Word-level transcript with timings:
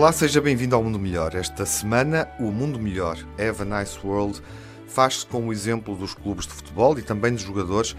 Olá, 0.00 0.12
seja 0.12 0.40
bem-vindo 0.40 0.74
ao 0.74 0.82
Mundo 0.82 0.98
Melhor. 0.98 1.34
Esta 1.34 1.66
semana, 1.66 2.26
o 2.38 2.50
Mundo 2.50 2.78
Melhor, 2.78 3.18
Have 3.38 3.60
a 3.60 3.64
Nice 3.66 3.98
World, 4.02 4.40
faz-se 4.88 5.26
com 5.26 5.46
o 5.46 5.52
exemplo 5.52 5.94
dos 5.94 6.14
clubes 6.14 6.46
de 6.46 6.54
futebol 6.54 6.98
e 6.98 7.02
também 7.02 7.34
dos 7.34 7.42
jogadores 7.42 7.94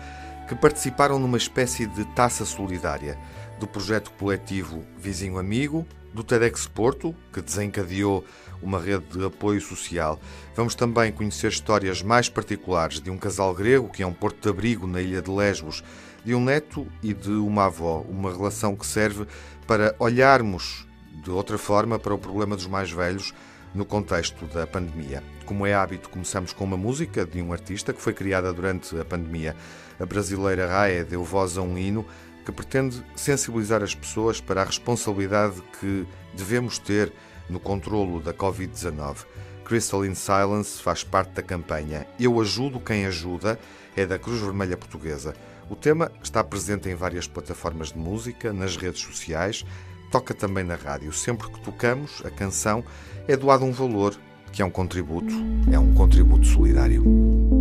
que 0.49 0.55
participaram 0.55 1.19
numa 1.19 1.37
espécie 1.37 1.85
de 1.85 2.03
taça 2.15 2.43
solidária 2.43 3.19
do 3.59 3.67
projeto 3.67 4.11
coletivo 4.13 4.83
Vizinho 4.97 5.37
Amigo, 5.37 5.85
do 6.11 6.23
TEDx 6.23 6.65
Porto, 6.65 7.13
que 7.31 7.39
desencadeou 7.39 8.25
uma 8.63 8.79
rede 8.79 9.05
de 9.19 9.23
apoio 9.23 9.61
social. 9.61 10.19
Vamos 10.55 10.73
também 10.73 11.11
conhecer 11.11 11.49
histórias 11.49 12.01
mais 12.01 12.27
particulares 12.27 12.99
de 12.99 13.11
um 13.11 13.17
casal 13.17 13.53
grego 13.53 13.89
que 13.89 14.01
é 14.01 14.07
um 14.07 14.11
porto 14.11 14.41
de 14.41 14.49
abrigo 14.49 14.87
na 14.87 15.01
ilha 15.01 15.21
de 15.21 15.29
Lesbos, 15.29 15.83
de 16.25 16.33
um 16.33 16.43
neto 16.43 16.87
e 17.03 17.13
de 17.13 17.29
uma 17.29 17.65
avó, 17.65 18.03
uma 18.09 18.33
relação 18.33 18.75
que 18.75 18.87
serve 18.87 19.27
para 19.67 19.95
olharmos 19.99 20.89
de 21.21 21.29
outra 21.29 21.57
forma 21.57 21.99
para 21.99 22.13
o 22.13 22.17
problema 22.17 22.55
dos 22.55 22.67
mais 22.67 22.91
velhos 22.91 23.33
no 23.73 23.85
contexto 23.85 24.45
da 24.47 24.67
pandemia. 24.67 25.23
Como 25.45 25.65
é 25.65 25.73
hábito, 25.73 26.09
começamos 26.09 26.51
com 26.51 26.63
uma 26.63 26.77
música 26.77 27.25
de 27.25 27.41
um 27.41 27.53
artista 27.53 27.93
que 27.93 28.01
foi 28.01 28.13
criada 28.13 28.51
durante 28.51 28.99
a 28.99 29.05
pandemia. 29.05 29.55
A 29.99 30.05
brasileira 30.05 30.67
Raia 30.67 31.05
deu 31.05 31.23
voz 31.23 31.57
a 31.57 31.61
um 31.61 31.77
hino 31.77 32.05
que 32.45 32.51
pretende 32.51 33.03
sensibilizar 33.15 33.83
as 33.83 33.93
pessoas 33.93 34.41
para 34.41 34.61
a 34.61 34.65
responsabilidade 34.65 35.61
que 35.79 36.05
devemos 36.33 36.79
ter 36.79 37.13
no 37.49 37.59
controlo 37.59 38.19
da 38.19 38.33
Covid-19. 38.33 39.25
Crystalline 39.63 40.15
Silence 40.15 40.81
faz 40.81 41.03
parte 41.03 41.33
da 41.33 41.43
campanha 41.43 42.05
Eu 42.19 42.41
Ajudo 42.41 42.79
Quem 42.79 43.05
Ajuda, 43.05 43.59
é 43.95 44.05
da 44.05 44.17
Cruz 44.17 44.41
Vermelha 44.41 44.75
Portuguesa. 44.75 45.33
O 45.69 45.75
tema 45.75 46.11
está 46.21 46.43
presente 46.43 46.89
em 46.89 46.95
várias 46.95 47.27
plataformas 47.27 47.91
de 47.91 47.97
música, 47.97 48.51
nas 48.51 48.75
redes 48.75 49.01
sociais, 49.01 49.63
toca 50.11 50.33
também 50.33 50.63
na 50.63 50.75
rádio. 50.75 51.11
Sempre 51.13 51.49
que 51.49 51.61
tocamos 51.61 52.21
a 52.25 52.29
canção, 52.29 52.83
é 53.27 53.35
doado 53.35 53.65
um 53.65 53.71
valor 53.71 54.15
que 54.51 54.61
é 54.61 54.65
um 54.65 54.69
contributo, 54.69 55.33
é 55.71 55.79
um 55.79 55.93
contributo 55.93 56.45
solidário. 56.45 57.60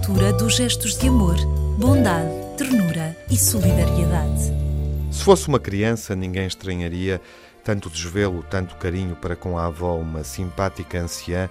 Futura 0.00 0.32
dos 0.32 0.56
gestos 0.56 0.96
de 0.96 1.08
amor, 1.08 1.36
bondade, 1.76 2.30
ternura 2.56 3.14
e 3.30 3.36
solidariedade. 3.36 4.50
Se 5.10 5.22
fosse 5.22 5.46
uma 5.46 5.60
criança, 5.60 6.16
ninguém 6.16 6.46
estranharia 6.46 7.20
tanto 7.62 7.90
desvelo, 7.90 8.42
tanto 8.48 8.76
carinho 8.76 9.14
para 9.14 9.36
com 9.36 9.58
a 9.58 9.66
avó, 9.66 9.96
uma 9.96 10.24
simpática 10.24 10.98
anciã 10.98 11.50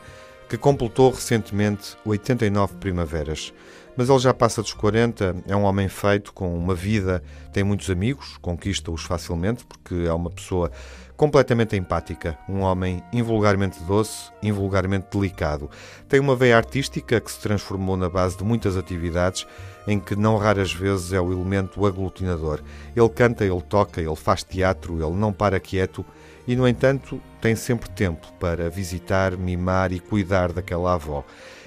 que 0.50 0.58
completou 0.58 1.12
recentemente 1.12 1.96
89 2.04 2.78
primaveras. 2.78 3.54
Mas 3.96 4.10
ele 4.10 4.20
já 4.20 4.34
passa 4.34 4.64
dos 4.64 4.74
40, 4.74 5.44
é 5.48 5.56
um 5.56 5.64
homem 5.64 5.88
feito, 5.88 6.34
com 6.34 6.58
uma 6.58 6.74
vida, 6.74 7.22
tem 7.54 7.64
muitos 7.64 7.88
amigos, 7.92 8.38
conquista-os 8.42 9.04
facilmente, 9.04 9.64
porque 9.64 9.94
é 10.08 10.14
uma 10.14 10.32
pessoa 10.32 10.72
completamente 11.20 11.76
empática, 11.76 12.40
um 12.48 12.62
homem 12.62 13.04
invulgarmente 13.12 13.84
doce, 13.84 14.32
invulgarmente 14.42 15.08
delicado. 15.12 15.70
Tem 16.08 16.18
uma 16.18 16.34
veia 16.34 16.56
artística 16.56 17.20
que 17.20 17.30
se 17.30 17.42
transformou 17.42 17.98
na 17.98 18.08
base 18.08 18.38
de 18.38 18.44
muitas 18.46 18.78
atividades 18.78 19.46
em 19.86 20.00
que 20.00 20.16
não 20.16 20.38
raras 20.38 20.72
vezes 20.72 21.12
é 21.12 21.20
o 21.20 21.34
elemento 21.34 21.86
aglutinador. 21.86 22.62
Ele 22.96 23.10
canta, 23.10 23.44
ele 23.44 23.62
toca, 23.62 24.00
ele 24.00 24.16
faz 24.16 24.44
teatro, 24.44 24.94
ele 24.94 25.18
não 25.18 25.34
para 25.34 25.60
quieto 25.60 26.06
e, 26.48 26.56
no 26.56 26.66
entanto, 26.66 27.22
tem 27.42 27.54
sempre 27.54 27.90
tempo 27.90 28.32
para 28.40 28.70
visitar, 28.70 29.36
mimar 29.36 29.92
e 29.92 30.00
cuidar 30.00 30.54
daquela 30.54 30.94
avó. 30.94 31.26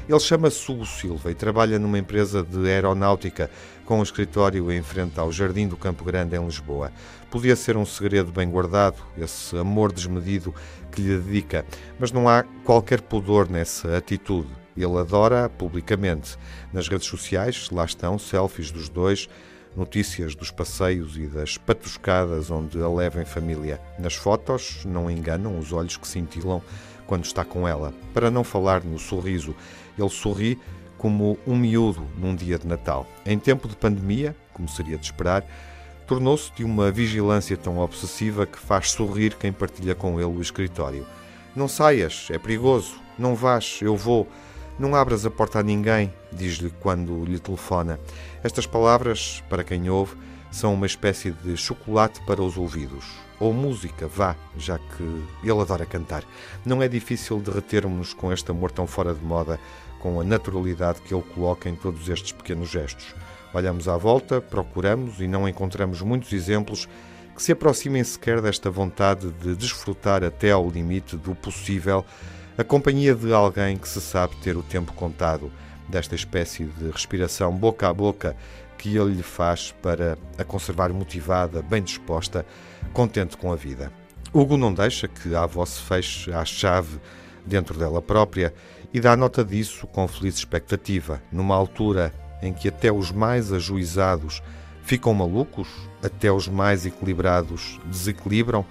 Ele 0.08 0.20
chama-se 0.20 0.70
Hugo 0.70 0.84
Silva 0.84 1.30
e 1.30 1.34
trabalha 1.34 1.78
numa 1.78 1.98
empresa 1.98 2.42
de 2.42 2.68
aeronáutica 2.68 3.48
com 3.84 4.00
um 4.00 4.02
escritório 4.02 4.70
em 4.72 4.82
frente 4.82 5.18
ao 5.18 5.30
Jardim 5.30 5.68
do 5.68 5.76
Campo 5.76 6.04
Grande, 6.04 6.36
em 6.36 6.44
Lisboa. 6.44 6.92
Podia 7.30 7.54
ser 7.54 7.76
um 7.76 7.86
segredo 7.86 8.32
bem 8.32 8.50
guardado, 8.50 9.02
esse 9.16 9.56
amor 9.56 9.92
desmedido 9.92 10.54
que 10.90 11.00
lhe 11.00 11.18
dedica, 11.18 11.64
mas 11.98 12.10
não 12.10 12.28
há 12.28 12.42
qualquer 12.64 13.00
pudor 13.00 13.48
nessa 13.48 13.96
atitude. 13.96 14.48
Ele 14.76 14.98
adora 14.98 15.48
publicamente. 15.48 16.36
Nas 16.72 16.88
redes 16.88 17.06
sociais, 17.06 17.68
lá 17.70 17.84
estão 17.84 18.18
selfies 18.18 18.70
dos 18.70 18.88
dois, 18.88 19.28
notícias 19.76 20.34
dos 20.34 20.50
passeios 20.50 21.16
e 21.16 21.26
das 21.26 21.56
patuscadas 21.56 22.50
onde 22.50 22.82
a 22.82 22.88
leva 22.88 23.22
em 23.22 23.26
família. 23.26 23.80
Nas 23.98 24.14
fotos, 24.14 24.84
não 24.84 25.10
enganam 25.10 25.58
os 25.58 25.72
olhos 25.72 25.96
que 25.96 26.08
cintilam 26.08 26.62
quando 27.06 27.24
está 27.24 27.44
com 27.44 27.68
ela. 27.68 27.92
Para 28.14 28.30
não 28.30 28.44
falar 28.44 28.82
no 28.82 28.98
sorriso, 28.98 29.54
ele 29.98 30.08
sorri 30.08 30.58
como 30.98 31.38
um 31.46 31.56
miúdo 31.56 32.06
num 32.16 32.34
dia 32.34 32.58
de 32.58 32.66
Natal. 32.66 33.06
Em 33.26 33.38
tempo 33.38 33.66
de 33.66 33.74
pandemia, 33.74 34.36
como 34.52 34.68
seria 34.68 34.96
de 34.96 35.04
esperar, 35.04 35.44
tornou-se 36.06 36.52
de 36.52 36.64
uma 36.64 36.90
vigilância 36.90 37.56
tão 37.56 37.78
obsessiva 37.78 38.46
que 38.46 38.58
faz 38.58 38.90
sorrir 38.90 39.34
quem 39.34 39.52
partilha 39.52 39.94
com 39.94 40.20
ele 40.20 40.30
o 40.30 40.40
escritório. 40.40 41.06
Não 41.54 41.68
saias, 41.68 42.28
é 42.30 42.38
perigoso. 42.38 43.00
Não 43.18 43.34
vás, 43.34 43.80
eu 43.82 43.96
vou. 43.96 44.28
Não 44.78 44.94
abras 44.94 45.26
a 45.26 45.30
porta 45.30 45.58
a 45.58 45.62
ninguém, 45.62 46.12
diz-lhe 46.32 46.70
quando 46.80 47.24
lhe 47.24 47.38
telefona. 47.38 48.00
Estas 48.42 48.66
palavras, 48.66 49.42
para 49.48 49.62
quem 49.62 49.90
ouve, 49.90 50.16
são 50.50 50.74
uma 50.74 50.86
espécie 50.86 51.30
de 51.30 51.56
chocolate 51.56 52.20
para 52.26 52.42
os 52.42 52.56
ouvidos. 52.56 53.04
Ou 53.38 53.52
música, 53.52 54.06
vá, 54.06 54.36
já 54.56 54.78
que 54.78 55.24
ele 55.42 55.60
adora 55.60 55.84
cantar. 55.84 56.24
Não 56.64 56.82
é 56.82 56.88
difícil 56.88 57.38
derretermos-nos 57.38 58.14
com 58.14 58.32
este 58.32 58.50
amor 58.50 58.70
tão 58.70 58.86
fora 58.86 59.14
de 59.14 59.24
moda, 59.24 59.58
com 60.02 60.20
a 60.20 60.24
naturalidade 60.24 61.00
que 61.00 61.14
ele 61.14 61.22
coloca 61.22 61.68
em 61.68 61.76
todos 61.76 62.08
estes 62.08 62.32
pequenos 62.32 62.68
gestos. 62.68 63.14
Olhamos 63.54 63.86
à 63.86 63.96
volta, 63.96 64.40
procuramos 64.40 65.20
e 65.20 65.28
não 65.28 65.48
encontramos 65.48 66.02
muitos 66.02 66.32
exemplos 66.32 66.88
que 67.36 67.42
se 67.42 67.52
aproximem 67.52 68.02
sequer 68.02 68.40
desta 68.40 68.68
vontade 68.68 69.30
de 69.30 69.54
desfrutar 69.54 70.24
até 70.24 70.50
ao 70.50 70.68
limite 70.68 71.16
do 71.16 71.34
possível 71.34 72.04
a 72.58 72.64
companhia 72.64 73.14
de 73.14 73.32
alguém 73.32 73.76
que 73.76 73.88
se 73.88 74.00
sabe 74.00 74.36
ter 74.36 74.56
o 74.56 74.62
tempo 74.62 74.92
contado, 74.92 75.50
desta 75.88 76.14
espécie 76.14 76.64
de 76.64 76.90
respiração 76.90 77.52
boca 77.52 77.88
a 77.88 77.92
boca 77.92 78.36
que 78.76 78.96
ele 78.96 79.14
lhe 79.14 79.22
faz 79.22 79.72
para 79.80 80.18
a 80.36 80.42
conservar 80.42 80.92
motivada, 80.92 81.62
bem 81.62 81.82
disposta, 81.82 82.44
contente 82.92 83.36
com 83.36 83.52
a 83.52 83.56
vida. 83.56 83.92
Hugo 84.34 84.56
não 84.56 84.74
deixa 84.74 85.06
que 85.06 85.34
a 85.34 85.44
avó 85.44 85.64
se 85.64 85.80
feche 85.80 86.32
à 86.32 86.44
chave 86.44 86.98
dentro 87.46 87.78
dela 87.78 88.02
própria 88.02 88.52
e 88.92 89.00
dá 89.00 89.16
nota 89.16 89.44
disso 89.44 89.86
com 89.86 90.06
feliz 90.06 90.36
expectativa, 90.36 91.22
numa 91.32 91.54
altura 91.54 92.12
em 92.42 92.52
que 92.52 92.68
até 92.68 92.92
os 92.92 93.10
mais 93.10 93.52
ajuizados 93.52 94.42
ficam 94.82 95.14
malucos, 95.14 95.68
até 96.02 96.30
os 96.30 96.48
mais 96.48 96.84
equilibrados 96.84 97.80
desequilibram, 97.86 98.66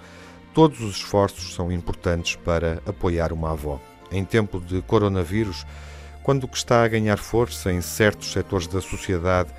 todos 0.54 0.80
os 0.80 0.96
esforços 0.96 1.54
são 1.54 1.72
importantes 1.72 2.36
para 2.36 2.82
apoiar 2.86 3.32
uma 3.32 3.52
avó. 3.52 3.80
Em 4.10 4.24
tempo 4.24 4.60
de 4.60 4.82
coronavírus, 4.82 5.64
quando 6.22 6.44
o 6.44 6.48
que 6.48 6.56
está 6.56 6.84
a 6.84 6.88
ganhar 6.88 7.16
força 7.16 7.72
em 7.72 7.80
certos 7.80 8.30
setores 8.32 8.66
da 8.66 8.80
sociedade 8.80 9.50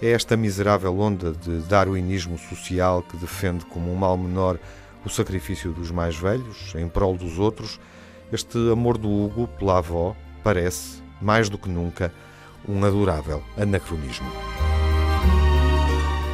é 0.00 0.10
esta 0.10 0.36
miserável 0.36 0.98
onda 0.98 1.32
de 1.32 1.60
darwinismo 1.62 2.38
social 2.38 3.02
que 3.02 3.16
defende 3.16 3.64
como 3.66 3.90
um 3.90 3.96
mal 3.96 4.16
menor 4.16 4.58
o 5.04 5.08
sacrifício 5.08 5.72
dos 5.72 5.90
mais 5.90 6.16
velhos 6.16 6.74
em 6.76 6.88
prol 6.88 7.16
dos 7.16 7.38
outros, 7.38 7.80
este 8.32 8.56
amor 8.72 8.96
do 8.96 9.08
Hugo 9.08 9.46
pela 9.58 9.78
avó 9.78 10.16
parece, 10.42 11.02
mais 11.20 11.50
do 11.50 11.58
que 11.58 11.68
nunca, 11.68 12.12
um 12.66 12.82
adorável 12.84 13.42
anacronismo. 13.58 14.30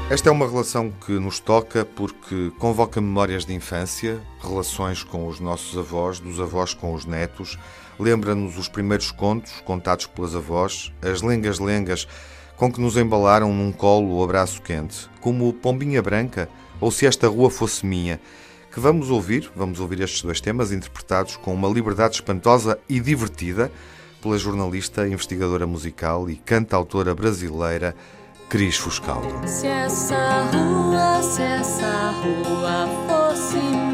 Esta 0.09 0.31
é 0.31 0.33
uma 0.33 0.49
relação 0.49 0.91
que 1.05 1.12
nos 1.12 1.39
toca 1.41 1.85
porque 1.85 2.50
convoca 2.59 3.00
memórias 3.00 3.45
de 3.45 3.53
infância, 3.53 4.19
relações 4.41 5.03
com 5.03 5.27
os 5.27 5.41
nossos 5.41 5.77
avós, 5.77 6.19
dos 6.19 6.41
avós 6.41 6.73
com 6.73 6.95
os 6.95 7.05
netos, 7.05 7.59
lembra-nos 7.99 8.56
os 8.56 8.69
primeiros 8.69 9.11
contos 9.11 9.61
contados 9.62 10.06
pelas 10.06 10.35
avós, 10.35 10.93
as 11.03 11.21
lengas-lengas 11.21 12.06
com 12.56 12.73
que 12.73 12.81
nos 12.81 12.97
embalaram 12.97 13.53
num 13.53 13.71
colo 13.71 14.19
o 14.19 14.25
abraço 14.25 14.62
quente, 14.62 15.11
como 15.21 15.53
Pombinha 15.53 16.00
Branca 16.00 16.49
ou 16.81 16.91
Se 16.91 17.06
Esta 17.06 17.29
Rua 17.29 17.50
Fosse 17.50 17.85
Minha, 17.85 18.21
que 18.79 18.83
vamos 18.83 19.11
ouvir, 19.11 19.51
vamos 19.57 19.81
ouvir 19.81 20.01
estes 20.01 20.23
dois 20.23 20.41
temas 20.41 20.71
interpretados 20.71 21.37
com 21.37 21.53
uma 21.53 21.69
liberdade 21.69 22.15
espantosa 22.15 22.79
e 22.89 23.01
divertida 23.01 23.73
pela 24.23 24.39
jornalista, 24.39 25.09
investigadora 25.09 25.67
musical 25.67 26.31
e 26.31 26.37
cantautora 26.37 27.13
brasileira 27.13 27.93
Cris 28.49 28.77
Fuscaldo. 28.77 29.49
Se 29.49 29.67
essa 29.67 30.45
rua, 30.53 31.21
se 31.23 31.43
essa 31.43 32.13
rua 32.23 32.89
fosse 33.09 33.88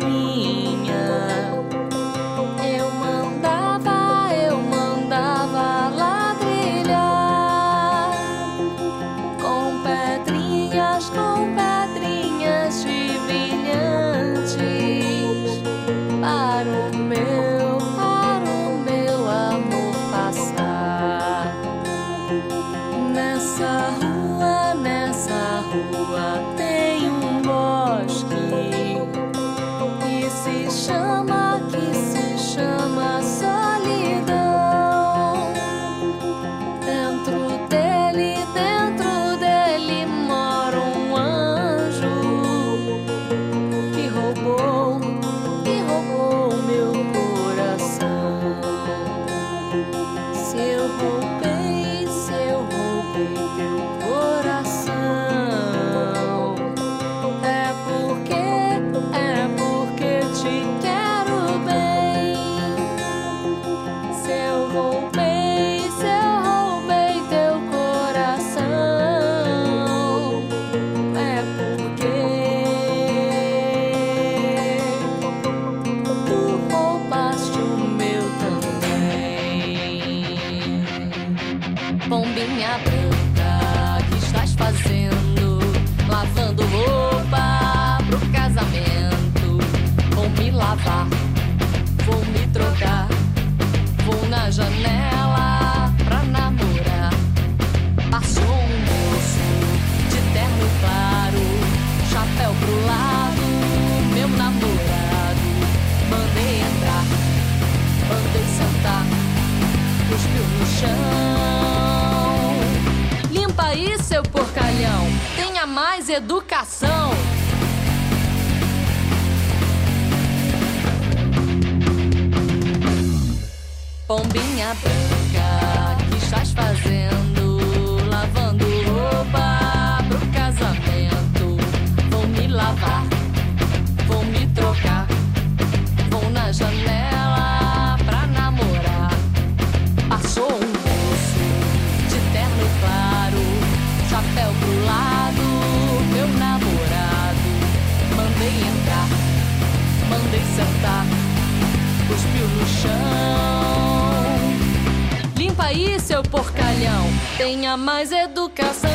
Tenha 157.45 157.77
mais 157.77 158.11
educação. 158.11 158.91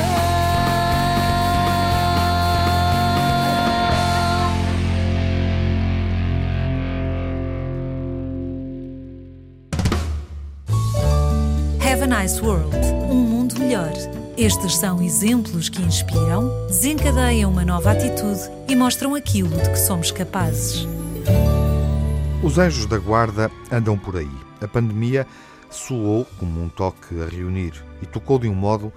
Have 11.79 12.01
a 12.01 12.08
Nice 12.08 12.41
World 12.41 12.75
um 13.12 13.18
mundo 13.18 13.60
melhor. 13.60 13.91
Estes 14.36 14.77
são 14.77 15.00
exemplos 15.00 15.70
que 15.70 15.84
inspiram, 15.84 16.50
desencadeiam 16.65 17.51
uma 17.51 17.63
nova 17.63 17.91
atitude 17.91 18.50
e 18.68 18.75
mostram 18.75 19.13
aquilo 19.13 19.56
de 19.62 19.70
que 19.70 19.77
somos 19.77 20.10
capazes. 20.10 20.88
Os 22.41 22.58
anjos 22.58 22.88
da 22.88 22.98
guarda 22.98 23.51
andam 23.72 23.96
por 23.96 24.18
aí. 24.18 24.32
A 24.60 24.68
pandemia 24.68 25.27
soou 25.70 26.26
como 26.38 26.64
um 26.64 26.70
toque 26.70 27.22
a 27.22 27.26
reunir 27.26 27.74
e 28.02 28.06
tocou 28.06 28.40
de 28.40 28.48
um 28.48 28.56
modo 28.56 28.92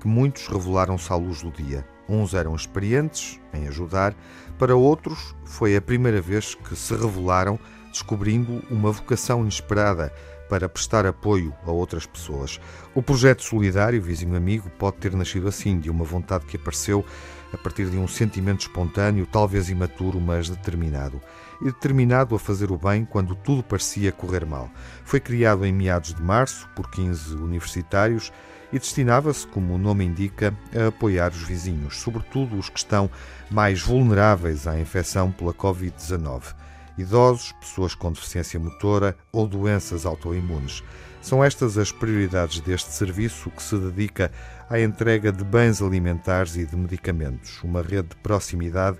que 0.00 0.06
muitos 0.06 0.46
revelaram-se 0.46 1.12
à 1.12 1.16
luz 1.16 1.42
do 1.42 1.50
dia. 1.50 1.86
Uns 2.08 2.34
eram 2.34 2.54
experientes 2.54 3.40
em 3.52 3.66
ajudar, 3.68 4.14
para 4.58 4.76
outros 4.76 5.34
foi 5.44 5.76
a 5.76 5.80
primeira 5.80 6.20
vez 6.20 6.54
que 6.54 6.74
se 6.74 6.94
revelaram, 6.94 7.58
descobrindo 7.90 8.62
uma 8.70 8.92
vocação 8.92 9.42
inesperada 9.42 10.12
para 10.48 10.68
prestar 10.68 11.04
apoio 11.04 11.54
a 11.66 11.70
outras 11.70 12.06
pessoas. 12.06 12.58
O 12.94 13.02
projeto 13.02 13.42
solidário 13.42 14.00
Vizinho 14.00 14.36
Amigo 14.36 14.70
pode 14.78 14.96
ter 14.96 15.14
nascido 15.14 15.48
assim, 15.48 15.78
de 15.78 15.90
uma 15.90 16.04
vontade 16.04 16.46
que 16.46 16.56
apareceu 16.56 17.04
a 17.52 17.56
partir 17.56 17.90
de 17.90 17.98
um 17.98 18.06
sentimento 18.06 18.60
espontâneo, 18.60 19.26
talvez 19.26 19.68
imaturo, 19.68 20.20
mas 20.20 20.48
determinado. 20.48 21.20
E 21.60 21.66
determinado 21.66 22.34
a 22.34 22.38
fazer 22.38 22.70
o 22.70 22.78
bem 22.78 23.04
quando 23.04 23.34
tudo 23.34 23.62
parecia 23.62 24.12
correr 24.12 24.46
mal. 24.46 24.70
Foi 25.04 25.20
criado 25.20 25.64
em 25.64 25.72
meados 25.72 26.14
de 26.14 26.22
março 26.22 26.68
por 26.76 26.90
15 26.90 27.34
universitários 27.34 28.32
e 28.72 28.78
destinava-se, 28.78 29.46
como 29.46 29.74
o 29.74 29.78
nome 29.78 30.04
indica, 30.04 30.54
a 30.74 30.88
apoiar 30.88 31.30
os 31.30 31.42
vizinhos, 31.42 31.96
sobretudo 31.96 32.58
os 32.58 32.68
que 32.68 32.78
estão 32.78 33.10
mais 33.50 33.80
vulneráveis 33.80 34.66
à 34.66 34.78
infecção 34.78 35.32
pela 35.32 35.54
Covid-19 35.54 36.54
idosos, 36.98 37.52
pessoas 37.52 37.94
com 37.94 38.12
deficiência 38.12 38.58
motora 38.58 39.16
ou 39.32 39.46
doenças 39.46 40.04
autoimunes. 40.04 40.82
São 41.28 41.44
estas 41.44 41.76
as 41.76 41.92
prioridades 41.92 42.58
deste 42.60 42.90
serviço 42.90 43.50
que 43.50 43.62
se 43.62 43.76
dedica 43.76 44.32
à 44.66 44.80
entrega 44.80 45.30
de 45.30 45.44
bens 45.44 45.82
alimentares 45.82 46.56
e 46.56 46.64
de 46.64 46.74
medicamentos, 46.74 47.62
uma 47.62 47.82
rede 47.82 48.08
de 48.08 48.16
proximidade 48.16 48.96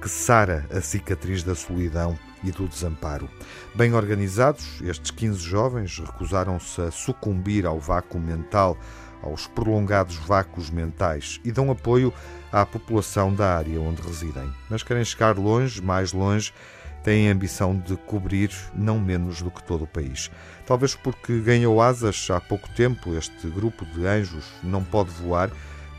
que 0.00 0.08
sara 0.08 0.64
a 0.70 0.80
cicatriz 0.80 1.42
da 1.42 1.56
solidão 1.56 2.16
e 2.44 2.52
do 2.52 2.68
desamparo. 2.68 3.28
Bem 3.74 3.94
organizados, 3.94 4.80
estes 4.82 5.10
15 5.10 5.40
jovens 5.40 5.98
recusaram-se 5.98 6.80
a 6.80 6.92
sucumbir 6.92 7.66
ao 7.66 7.80
vácuo 7.80 8.20
mental, 8.20 8.78
aos 9.20 9.48
prolongados 9.48 10.14
vácuos 10.18 10.70
mentais 10.70 11.40
e 11.44 11.50
dão 11.50 11.68
apoio 11.68 12.14
à 12.52 12.64
população 12.64 13.34
da 13.34 13.56
área 13.56 13.80
onde 13.80 14.02
residem. 14.02 14.48
Mas 14.70 14.84
querem 14.84 15.04
chegar 15.04 15.36
longe, 15.36 15.82
mais 15.82 16.12
longe, 16.12 16.54
têm 17.02 17.28
a 17.28 17.32
ambição 17.32 17.76
de 17.76 17.96
cobrir 17.96 18.50
não 18.74 18.98
menos 18.98 19.42
do 19.42 19.50
que 19.50 19.62
todo 19.62 19.84
o 19.84 19.86
país. 19.86 20.30
Talvez 20.66 20.94
porque 20.94 21.40
ganhou 21.40 21.82
asas 21.82 22.28
há 22.30 22.40
pouco 22.40 22.68
tempo, 22.70 23.14
este 23.14 23.48
grupo 23.48 23.84
de 23.84 24.06
anjos 24.06 24.44
não 24.62 24.82
pode 24.82 25.10
voar 25.10 25.50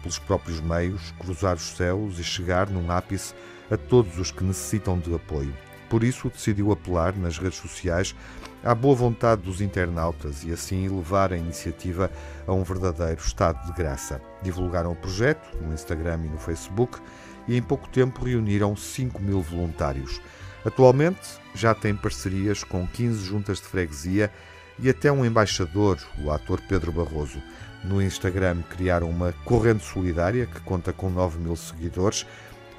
pelos 0.02 0.20
próprios 0.20 0.60
meios, 0.60 1.14
cruzar 1.20 1.56
os 1.56 1.76
céus 1.76 2.20
e 2.20 2.24
chegar 2.24 2.70
num 2.70 2.92
ápice 2.92 3.34
a 3.72 3.78
todos 3.78 4.18
os 4.20 4.32
que 4.32 4.44
necessitam 4.44 5.00
de 5.00 5.14
apoio. 5.14 5.54
Por 5.90 6.04
isso, 6.04 6.30
decidiu 6.30 6.72
apelar 6.72 7.16
nas 7.16 7.38
redes 7.38 7.60
sociais 7.60 8.16
à 8.64 8.74
boa 8.74 8.96
vontade 8.96 9.44
dos 9.44 9.62
internautas 9.62 10.44
e 10.44 10.52
assim 10.52 10.88
levar 10.88 11.32
a 11.32 11.38
iniciativa 11.38 12.10
a 12.48 12.54
um 12.54 12.64
verdadeiro 12.64 13.22
estado 13.22 13.64
de 13.66 13.74
graça. 13.74 14.22
Divulgaram 14.42 14.92
o 14.92 14.96
projeto 14.96 15.56
no 15.62 15.74
Instagram 15.74 16.22
e 16.26 16.30
no 16.30 16.38
Facebook 16.38 17.00
e 17.48 17.58
em 17.58 17.62
pouco 17.62 17.88
tempo 17.90 18.24
reuniram 18.24 18.76
5 18.76 19.22
mil 19.22 19.42
voluntários. 19.42 20.22
Atualmente 20.66 21.40
já 21.54 21.76
tem 21.76 21.96
parcerias 21.96 22.64
com 22.64 22.88
15 22.88 23.26
juntas 23.26 23.58
de 23.58 23.66
freguesia 23.66 24.32
e 24.80 24.90
até 24.90 25.12
um 25.12 25.26
embaixador, 25.26 25.98
o 26.24 26.32
ator 26.32 26.62
Pedro 26.62 26.92
Barroso. 26.92 27.42
No 27.84 28.02
Instagram 28.02 28.62
criaram 28.70 29.10
uma 29.10 29.34
corrente 29.44 29.84
solidária 29.84 30.46
que 30.46 30.62
conta 30.62 30.94
com 30.94 31.10
9 31.10 31.38
mil 31.38 31.56
seguidores, 31.56 32.26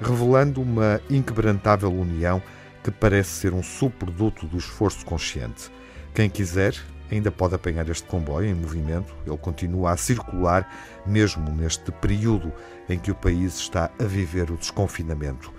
revelando 0.01 0.61
uma 0.61 0.99
inquebrantável 1.09 1.93
união 1.93 2.41
que 2.83 2.91
parece 2.91 3.29
ser 3.29 3.53
um 3.53 3.63
subproduto 3.63 4.47
do 4.47 4.57
esforço 4.57 5.05
consciente. 5.05 5.71
Quem 6.13 6.29
quiser 6.29 6.75
ainda 7.11 7.31
pode 7.31 7.53
apanhar 7.53 7.87
este 7.87 8.07
comboio 8.07 8.49
em 8.49 8.53
movimento, 8.53 9.15
ele 9.25 9.37
continua 9.37 9.91
a 9.91 9.97
circular 9.97 10.67
mesmo 11.05 11.51
neste 11.51 11.91
período 11.91 12.51
em 12.89 12.97
que 12.97 13.11
o 13.11 13.15
país 13.15 13.55
está 13.55 13.91
a 13.99 14.03
viver 14.03 14.49
o 14.49 14.57
desconfinamento. 14.57 15.53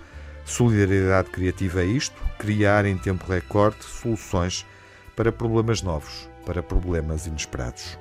Solidariedade 0.47 1.29
criativa 1.29 1.81
é 1.81 1.85
isto: 1.85 2.15
criar 2.39 2.85
em 2.85 2.97
tempo 2.97 3.29
recorde 3.29 3.83
soluções 3.83 4.65
para 5.15 5.31
problemas 5.31 5.81
novos, 5.81 6.29
para 6.45 6.63
problemas 6.63 7.27
inesperados. 7.27 7.99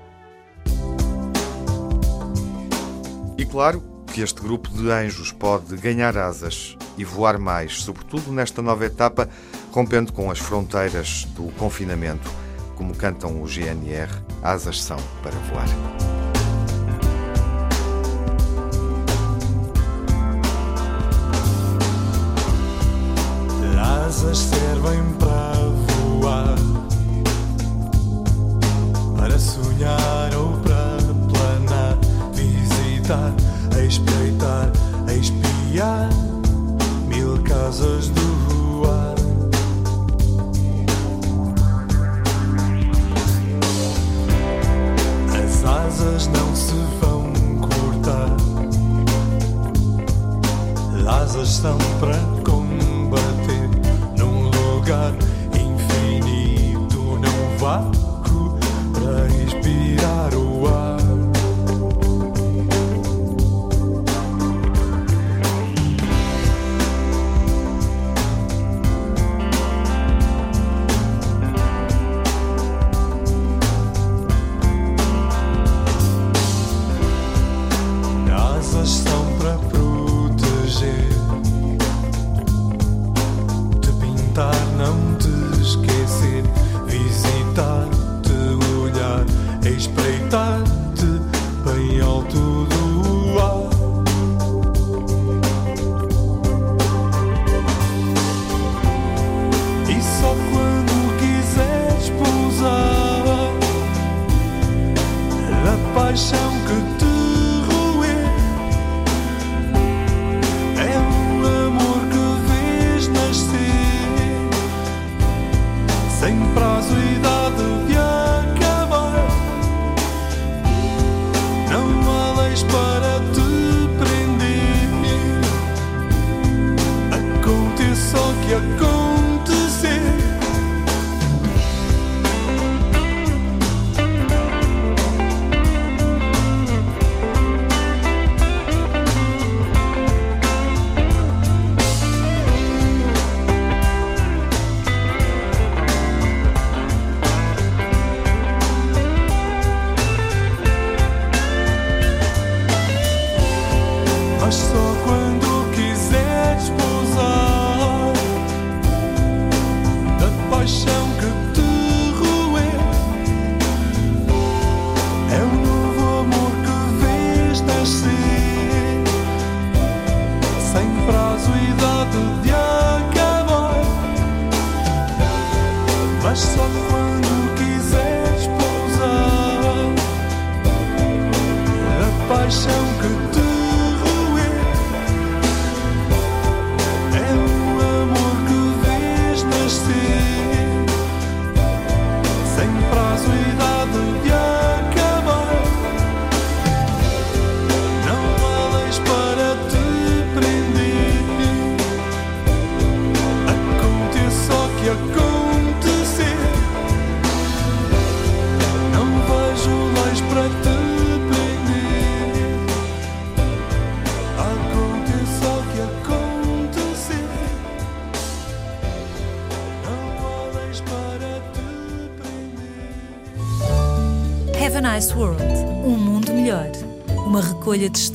E 3.36 3.44
claro 3.44 3.82
que 4.14 4.20
este 4.20 4.40
grupo 4.40 4.70
de 4.70 4.90
anjos 4.90 5.32
pode 5.32 5.76
ganhar 5.76 6.16
asas 6.16 6.76
e 6.96 7.04
voar 7.04 7.36
mais, 7.38 7.82
sobretudo 7.82 8.32
nesta 8.32 8.62
nova 8.62 8.86
etapa, 8.86 9.28
rompendo 9.72 10.12
com 10.12 10.30
as 10.30 10.38
fronteiras 10.38 11.24
do 11.34 11.52
confinamento. 11.56 12.30
Como 12.76 12.94
cantam 12.96 13.42
o 13.42 13.46
GNR, 13.46 14.10
asas 14.42 14.82
são 14.82 14.98
para 15.22 15.32
voar. 15.50 16.25
Asas 24.16 24.38
servem 24.38 25.02
para 25.18 25.52
voar, 26.08 26.56
para 29.18 29.38
sonhar 29.38 30.34
ou 30.34 30.54
para 30.60 30.96
planar, 31.30 31.98
visitar, 32.32 33.34
espreitar, 33.86 34.72
espiar 35.14 36.08
mil 37.06 37.42
casas 37.42 38.08
do 38.08 38.25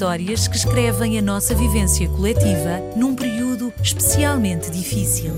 histórias 0.01 0.47
que 0.47 0.55
escrevem 0.55 1.19
a 1.19 1.21
nossa 1.21 1.53
vivência 1.53 2.09
coletiva 2.09 2.79
num 2.95 3.15
período 3.15 3.71
especialmente 3.83 4.71
difícil. 4.71 5.31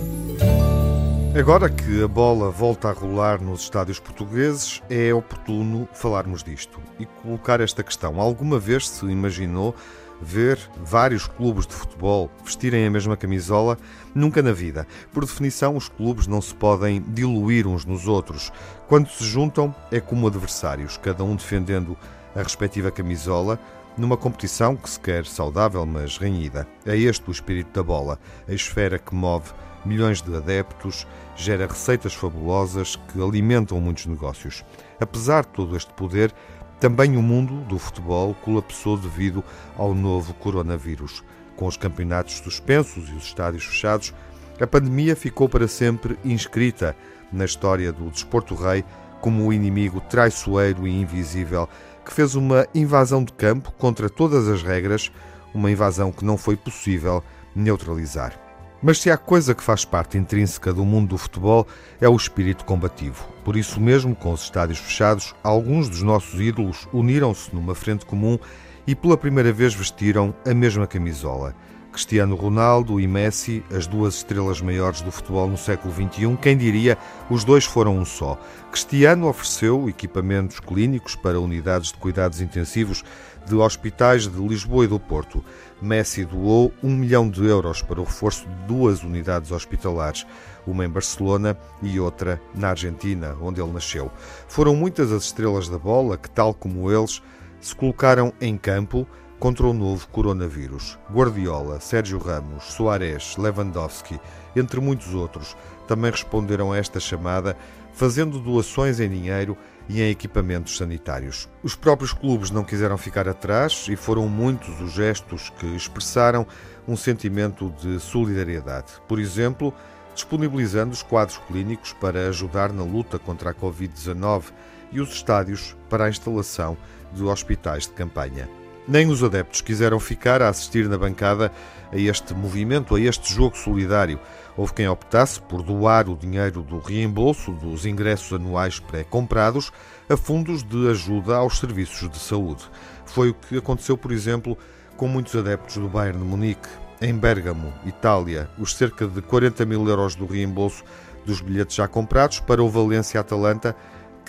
Agora 1.38 1.70
que 1.70 2.02
a 2.02 2.08
bola 2.08 2.50
volta 2.50 2.88
a 2.88 2.94
rolar 2.94 3.42
nos 3.42 3.64
estádios 3.64 4.00
portugueses, 4.00 4.82
é 4.90 5.14
oportuno 5.14 5.86
falarmos 5.92 6.46
disto 6.46 6.80
e 6.98 7.06
colocar 7.06 7.60
esta 7.60 7.84
questão. 7.84 8.22
Alguma 8.22 8.58
vez 8.58 8.88
se 8.88 9.06
imaginou 9.06 9.76
ver 10.22 10.58
vários 10.78 11.28
clubes 11.28 11.68
de 11.68 11.74
futebol 11.74 12.32
vestirem 12.46 12.88
a 12.88 12.90
mesma 12.90 13.18
camisola? 13.18 13.78
Nunca 14.16 14.42
na 14.42 14.54
vida. 14.54 14.88
Por 15.12 15.26
definição, 15.26 15.76
os 15.76 15.90
clubes 15.90 16.26
não 16.26 16.42
se 16.42 16.56
podem 16.56 17.04
diluir 17.06 17.68
uns 17.68 17.84
nos 17.84 18.08
outros. 18.08 18.50
Quando 18.88 19.10
se 19.10 19.26
juntam, 19.26 19.76
é 19.92 20.00
como 20.00 20.26
adversários, 20.26 20.96
cada 20.96 21.22
um 21.22 21.36
defendendo 21.36 21.98
a 22.34 22.42
respectiva 22.42 22.90
camisola, 22.90 23.60
numa 23.98 24.18
competição 24.18 24.76
que 24.76 24.90
se 24.90 25.00
quer 25.00 25.26
saudável, 25.26 25.86
mas 25.86 26.18
renhida. 26.18 26.68
É 26.86 26.98
este 26.98 27.30
o 27.30 27.32
espírito 27.32 27.72
da 27.72 27.84
bola, 27.84 28.20
a 28.48 28.54
esfera 28.54 28.98
que 28.98 29.14
move 29.14 29.52
milhões 29.86 30.22
de 30.22 30.36
adeptos, 30.36 31.06
gera 31.36 31.68
receitas 31.68 32.14
fabulosas 32.14 32.96
que 32.96 33.22
alimentam 33.22 33.80
muitos 33.80 34.06
negócios. 34.06 34.64
Apesar 35.00 35.46
de 35.46 35.52
todo 35.52 35.76
este 35.76 35.94
poder, 35.94 36.34
também 36.80 37.16
o 37.16 37.22
mundo 37.22 37.62
do 37.66 37.78
futebol 37.78 38.34
colapsou 38.36 38.98
devido 38.98 39.44
ao 39.78 39.94
novo 39.94 40.34
coronavírus. 40.34 41.24
Com 41.56 41.68
os 41.68 41.78
campeonatos 41.78 42.36
suspensos 42.36 43.10
e 43.10 43.14
os 43.14 43.26
estádios 43.26 43.66
fechados, 43.66 44.14
a 44.60 44.68
pandemia 44.68 45.16
ficou 45.16 45.48
para 45.48 45.68
sempre 45.68 46.18
inscrita 46.24 46.96
na 47.32 47.46
história 47.46 47.92
do 47.92 48.10
desporto 48.10 48.56
rei 48.56 48.84
como 49.22 49.48
o 49.48 49.54
inimigo 49.54 50.02
traiçoeiro 50.02 50.86
e 50.86 51.02
invisível 51.02 51.70
que 52.04 52.14
fez 52.14 52.36
uma 52.36 52.68
invasão 52.74 53.24
de 53.24 53.34
campo 53.34 53.72
contra 53.74 54.10
todas 54.10 54.48
as 54.48 54.62
regras, 54.62 55.12
uma 55.54 55.72
invasão 55.72 56.12
que 56.12 56.26
não 56.26 56.38
foi 56.38 56.56
possível 56.56 57.24
neutralizar. 57.56 58.40
Mas 58.82 59.00
se 59.00 59.10
há 59.10 59.16
coisa 59.16 59.56
que 59.56 59.64
faz 59.64 59.86
parte 59.86 60.18
intrínseca 60.18 60.74
do 60.74 60.84
mundo 60.84 61.10
do 61.10 61.18
futebol 61.18 61.66
é 62.02 62.10
o 62.10 62.16
espírito 62.16 62.66
combativo. 62.66 63.26
Por 63.46 63.56
isso 63.56 63.80
mesmo, 63.80 64.14
com 64.14 64.34
os 64.34 64.44
estádios 64.44 64.80
fechados, 64.80 65.34
alguns 65.42 65.88
dos 65.88 66.02
nossos 66.02 66.40
ídolos 66.40 66.86
uniram-se 66.92 67.56
numa 67.56 67.74
frente 67.74 68.06
comum 68.06 68.38
e 68.86 68.94
pela 68.94 69.18
primeira 69.18 69.54
vez 69.54 69.74
vestiram 69.74 70.36
a 70.46 70.54
mesma 70.54 70.86
camisola. 70.86 71.56
Cristiano 71.94 72.36
Ronaldo 72.36 73.00
e 73.00 73.08
Messi, 73.08 73.64
as 73.72 73.86
duas 73.86 74.16
estrelas 74.16 74.60
maiores 74.60 75.02
do 75.02 75.12
futebol 75.12 75.48
no 75.48 75.56
século 75.56 75.94
XXI, 75.94 76.36
quem 76.42 76.58
diria, 76.58 76.98
os 77.30 77.44
dois 77.44 77.66
foram 77.66 77.96
um 78.00 78.04
só. 78.04 78.40
Cristiano 78.72 79.28
ofereceu 79.28 79.88
equipamentos 79.88 80.60
clínicos 80.60 81.16
para 81.16 81.40
unidades 81.40 81.92
de 81.92 81.98
cuidados 82.00 82.42
intensivos 82.42 83.04
de 83.46 83.54
hospitais 83.54 84.28
de 84.28 84.42
Lisboa 84.42 84.86
e 84.86 84.88
do 84.88 85.00
Porto. 85.00 85.46
Messi 85.80 86.26
doou 86.26 86.74
um 86.82 86.90
milhão 86.90 87.30
de 87.30 87.46
euros 87.46 87.84
para 87.84 88.02
o 88.02 88.06
reforço 88.06 88.48
de 88.48 88.56
duas 88.68 89.04
unidades 89.04 89.52
hospitalares, 89.52 90.26
uma 90.66 90.84
em 90.84 90.90
Barcelona 90.90 91.56
e 91.80 92.00
outra 92.00 92.42
na 92.56 92.70
Argentina, 92.70 93.38
onde 93.40 93.62
ele 93.62 93.72
nasceu. 93.72 94.12
Foram 94.48 94.76
muitas 94.76 95.12
as 95.12 95.26
estrelas 95.26 95.70
da 95.70 95.78
bola 95.78 96.18
que, 96.18 96.30
tal 96.30 96.56
como 96.56 96.92
eles, 96.92 97.22
se 97.62 97.76
colocaram 97.76 98.34
em 98.42 98.58
campo 98.58 99.08
contra 99.44 99.68
o 99.68 99.74
novo 99.74 100.08
coronavírus. 100.08 100.98
Guardiola, 101.12 101.78
Sérgio 101.82 102.18
Ramos, 102.18 102.64
Soares, 102.64 103.36
Lewandowski, 103.36 104.18
entre 104.56 104.80
muitos 104.80 105.14
outros, 105.14 105.58
também 105.86 106.12
responderam 106.12 106.72
a 106.72 106.78
esta 106.78 106.98
chamada, 106.98 107.58
fazendo 107.92 108.40
doações 108.40 109.02
em 109.02 109.10
dinheiro 109.10 109.58
e 109.90 110.02
em 110.02 110.10
equipamentos 110.10 110.78
sanitários. 110.78 111.50
Os 111.62 111.76
próprios 111.76 112.14
clubes 112.14 112.52
não 112.52 112.64
quiseram 112.64 112.98
ficar 112.98 113.28
atrás 113.28 113.86
e 113.90 113.98
foram 113.98 114.30
muitos 114.30 114.80
os 114.80 114.94
gestos 114.94 115.50
que 115.60 115.66
expressaram 115.76 116.48
um 116.88 116.96
sentimento 116.96 117.70
de 117.82 118.00
solidariedade. 118.00 118.94
Por 119.10 119.20
exemplo, 119.20 119.74
disponibilizando 120.16 120.94
os 120.94 121.04
quadros 121.04 121.38
clínicos 121.50 121.92
para 121.92 122.30
ajudar 122.30 122.72
na 122.72 122.84
luta 122.86 123.20
contra 123.20 123.50
a 123.50 123.54
Covid-19 123.54 124.54
e 124.90 125.02
os 125.02 125.10
estádios 125.10 125.76
para 125.90 126.06
a 126.06 126.10
instalação 126.10 126.78
de 127.12 127.24
hospitais 127.26 127.88
de 127.88 127.92
campanha. 127.92 128.63
Nem 128.88 129.08
os 129.08 129.24
adeptos 129.24 129.62
quiseram 129.62 129.98
ficar 129.98 130.42
a 130.42 130.50
assistir 130.50 130.90
na 130.90 130.98
bancada 130.98 131.52
a 131.92 131.98
este 131.98 132.34
movimento, 132.34 132.96
a 132.96 133.00
este 133.00 133.34
jogo 133.34 133.58
solidário. 133.58 134.20
Houve 134.58 134.74
quem 134.74 134.88
optasse 134.88 135.40
por 135.40 135.64
doar 135.64 136.10
o 136.10 136.18
dinheiro 136.18 136.62
do 136.62 136.80
reembolso 136.80 137.52
dos 137.52 137.86
ingressos 137.86 138.34
anuais 138.34 138.80
pré-comprados 138.80 139.72
a 140.10 140.18
fundos 140.18 140.64
de 140.64 140.90
ajuda 140.90 141.38
aos 141.38 141.60
serviços 141.60 142.10
de 142.10 142.20
saúde. 142.20 142.64
Foi 143.06 143.30
o 143.30 143.34
que 143.34 143.58
aconteceu, 143.58 143.98
por 143.98 144.12
exemplo, 144.12 144.58
com 144.98 145.08
muitos 145.08 145.36
adeptos 145.36 145.78
do 145.78 145.88
Bayern 145.88 146.20
de 146.20 146.26
Munique. 146.26 146.68
Em 147.02 147.14
Bérgamo, 147.14 147.74
Itália, 147.86 148.50
os 148.58 148.76
cerca 148.76 149.08
de 149.08 149.22
40 149.22 149.66
mil 149.66 149.88
euros 149.88 150.16
do 150.16 150.26
reembolso 150.26 150.84
dos 151.26 151.42
bilhetes 151.42 151.76
já 151.76 151.88
comprados 151.88 152.40
para 152.40 152.62
o 152.62 152.70
Valência-Atalanta 152.70 153.76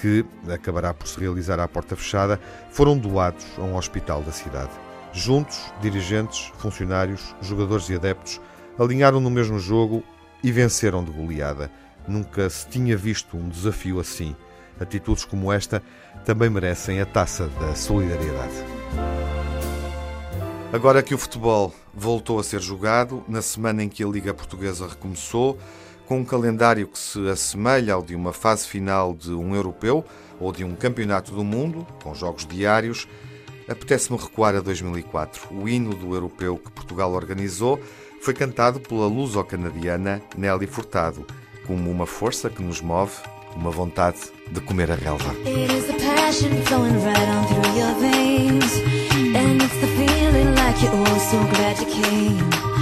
que 0.04 0.22
acabará 0.52 0.92
por 0.92 1.08
se 1.08 1.18
realizar 1.18 1.58
à 1.58 1.66
porta 1.66 1.96
fechada, 1.96 2.38
foram 2.70 2.98
doados 2.98 3.46
a 3.56 3.62
um 3.62 3.74
hospital 3.74 4.20
da 4.20 4.32
cidade. 4.32 4.70
Juntos, 5.14 5.72
dirigentes, 5.80 6.52
funcionários, 6.58 7.34
jogadores 7.40 7.88
e 7.88 7.94
adeptos 7.94 8.38
alinharam 8.78 9.18
no 9.18 9.30
mesmo 9.30 9.58
jogo 9.58 10.04
e 10.42 10.52
venceram 10.52 11.02
de 11.02 11.10
goleada. 11.10 11.70
Nunca 12.06 12.50
se 12.50 12.68
tinha 12.68 12.98
visto 12.98 13.34
um 13.34 13.48
desafio 13.48 13.98
assim. 13.98 14.36
Atitudes 14.78 15.24
como 15.24 15.50
esta 15.50 15.82
também 16.26 16.50
merecem 16.50 17.00
a 17.00 17.06
taça 17.06 17.48
da 17.58 17.74
solidariedade. 17.74 18.62
Agora 20.70 21.02
que 21.02 21.14
o 21.14 21.18
futebol 21.18 21.72
voltou 21.94 22.38
a 22.38 22.44
ser 22.44 22.60
jogado, 22.60 23.24
na 23.26 23.40
semana 23.40 23.82
em 23.82 23.88
que 23.88 24.04
a 24.04 24.08
Liga 24.08 24.34
Portuguesa 24.34 24.86
recomeçou, 24.86 25.58
com 26.06 26.18
um 26.18 26.24
calendário 26.24 26.86
que 26.86 26.98
se 26.98 27.28
assemelha 27.28 27.94
ao 27.94 28.02
de 28.02 28.14
uma 28.14 28.32
fase 28.32 28.66
final 28.66 29.14
de 29.14 29.32
um 29.32 29.54
europeu 29.54 30.04
ou 30.40 30.52
de 30.52 30.64
um 30.64 30.74
campeonato 30.74 31.32
do 31.32 31.44
mundo, 31.44 31.86
com 32.02 32.14
jogos 32.14 32.46
diários, 32.46 33.08
apetece-me 33.68 34.18
recuar 34.18 34.54
a 34.54 34.60
2004. 34.60 35.54
O 35.54 35.68
hino 35.68 35.94
do 35.94 36.14
europeu 36.14 36.58
que 36.58 36.70
Portugal 36.70 37.12
organizou 37.12 37.80
foi 38.20 38.34
cantado 38.34 38.80
pela 38.80 39.06
luso-canadiana 39.06 40.22
Nelly 40.36 40.66
Furtado, 40.66 41.26
como 41.66 41.90
uma 41.90 42.06
força 42.06 42.50
que 42.50 42.62
nos 42.62 42.80
move, 42.80 43.12
uma 43.54 43.70
vontade 43.70 44.18
de 44.50 44.60
comer 44.60 44.90
a 44.90 44.94
relva. 44.94 45.34
It 51.66 52.73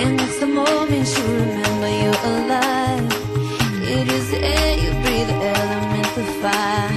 And 0.00 0.20
it's 0.20 0.40
the 0.40 0.46
moment 0.46 1.06
you 1.16 1.24
remember 1.24 1.88
you're 2.02 2.22
alive. 2.32 3.12
It 3.82 4.08
is 4.08 4.30
the 4.30 4.40
air 4.42 4.78
you 4.78 4.90
breathe, 5.02 5.28
the 5.28 5.38
element, 5.54 6.16
of 6.16 6.28
fire. 6.42 6.90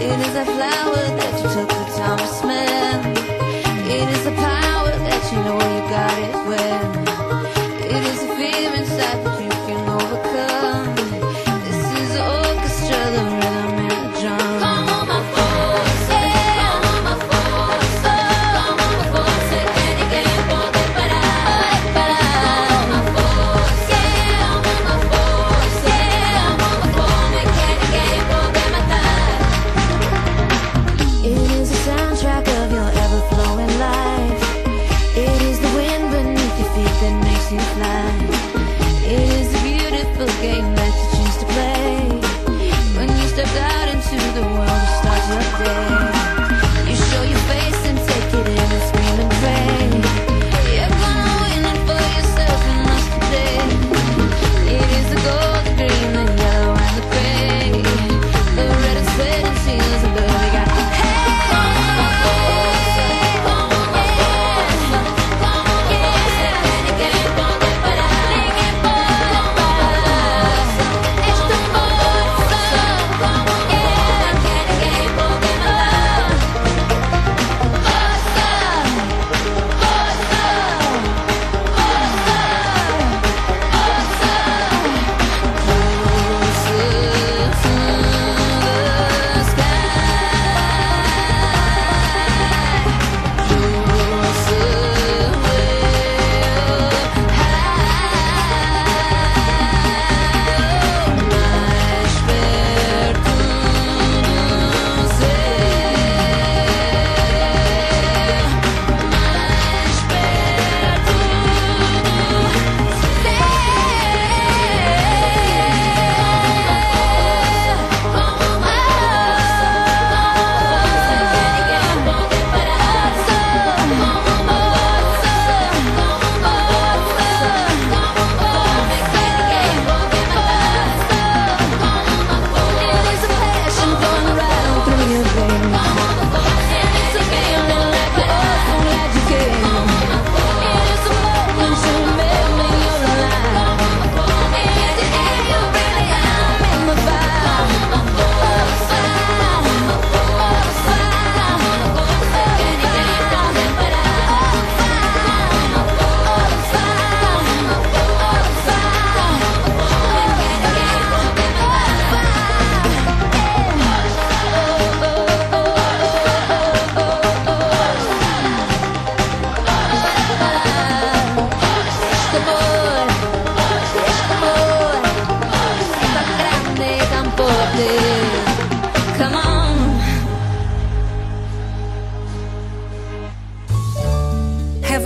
It 0.00 0.18
is 0.26 0.32
that 0.34 0.46
flower 0.46 1.02
that 1.18 1.32
you 1.42 1.48
took 1.54 1.68
the 1.68 1.84
time 1.96 2.18
to 2.18 2.26
smell. 2.26 2.65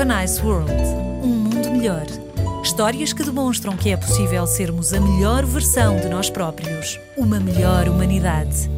Nice 0.04 0.40
World 0.42 0.72
um 1.22 1.28
mundo 1.28 1.70
melhor. 1.70 2.06
Histórias 2.62 3.12
que 3.12 3.22
demonstram 3.22 3.76
que 3.76 3.90
é 3.90 3.96
possível 3.96 4.46
sermos 4.46 4.92
a 4.92 5.00
melhor 5.00 5.44
versão 5.44 6.00
de 6.00 6.08
nós 6.08 6.30
próprios, 6.30 6.98
uma 7.16 7.38
melhor 7.38 7.88
humanidade. 7.88 8.70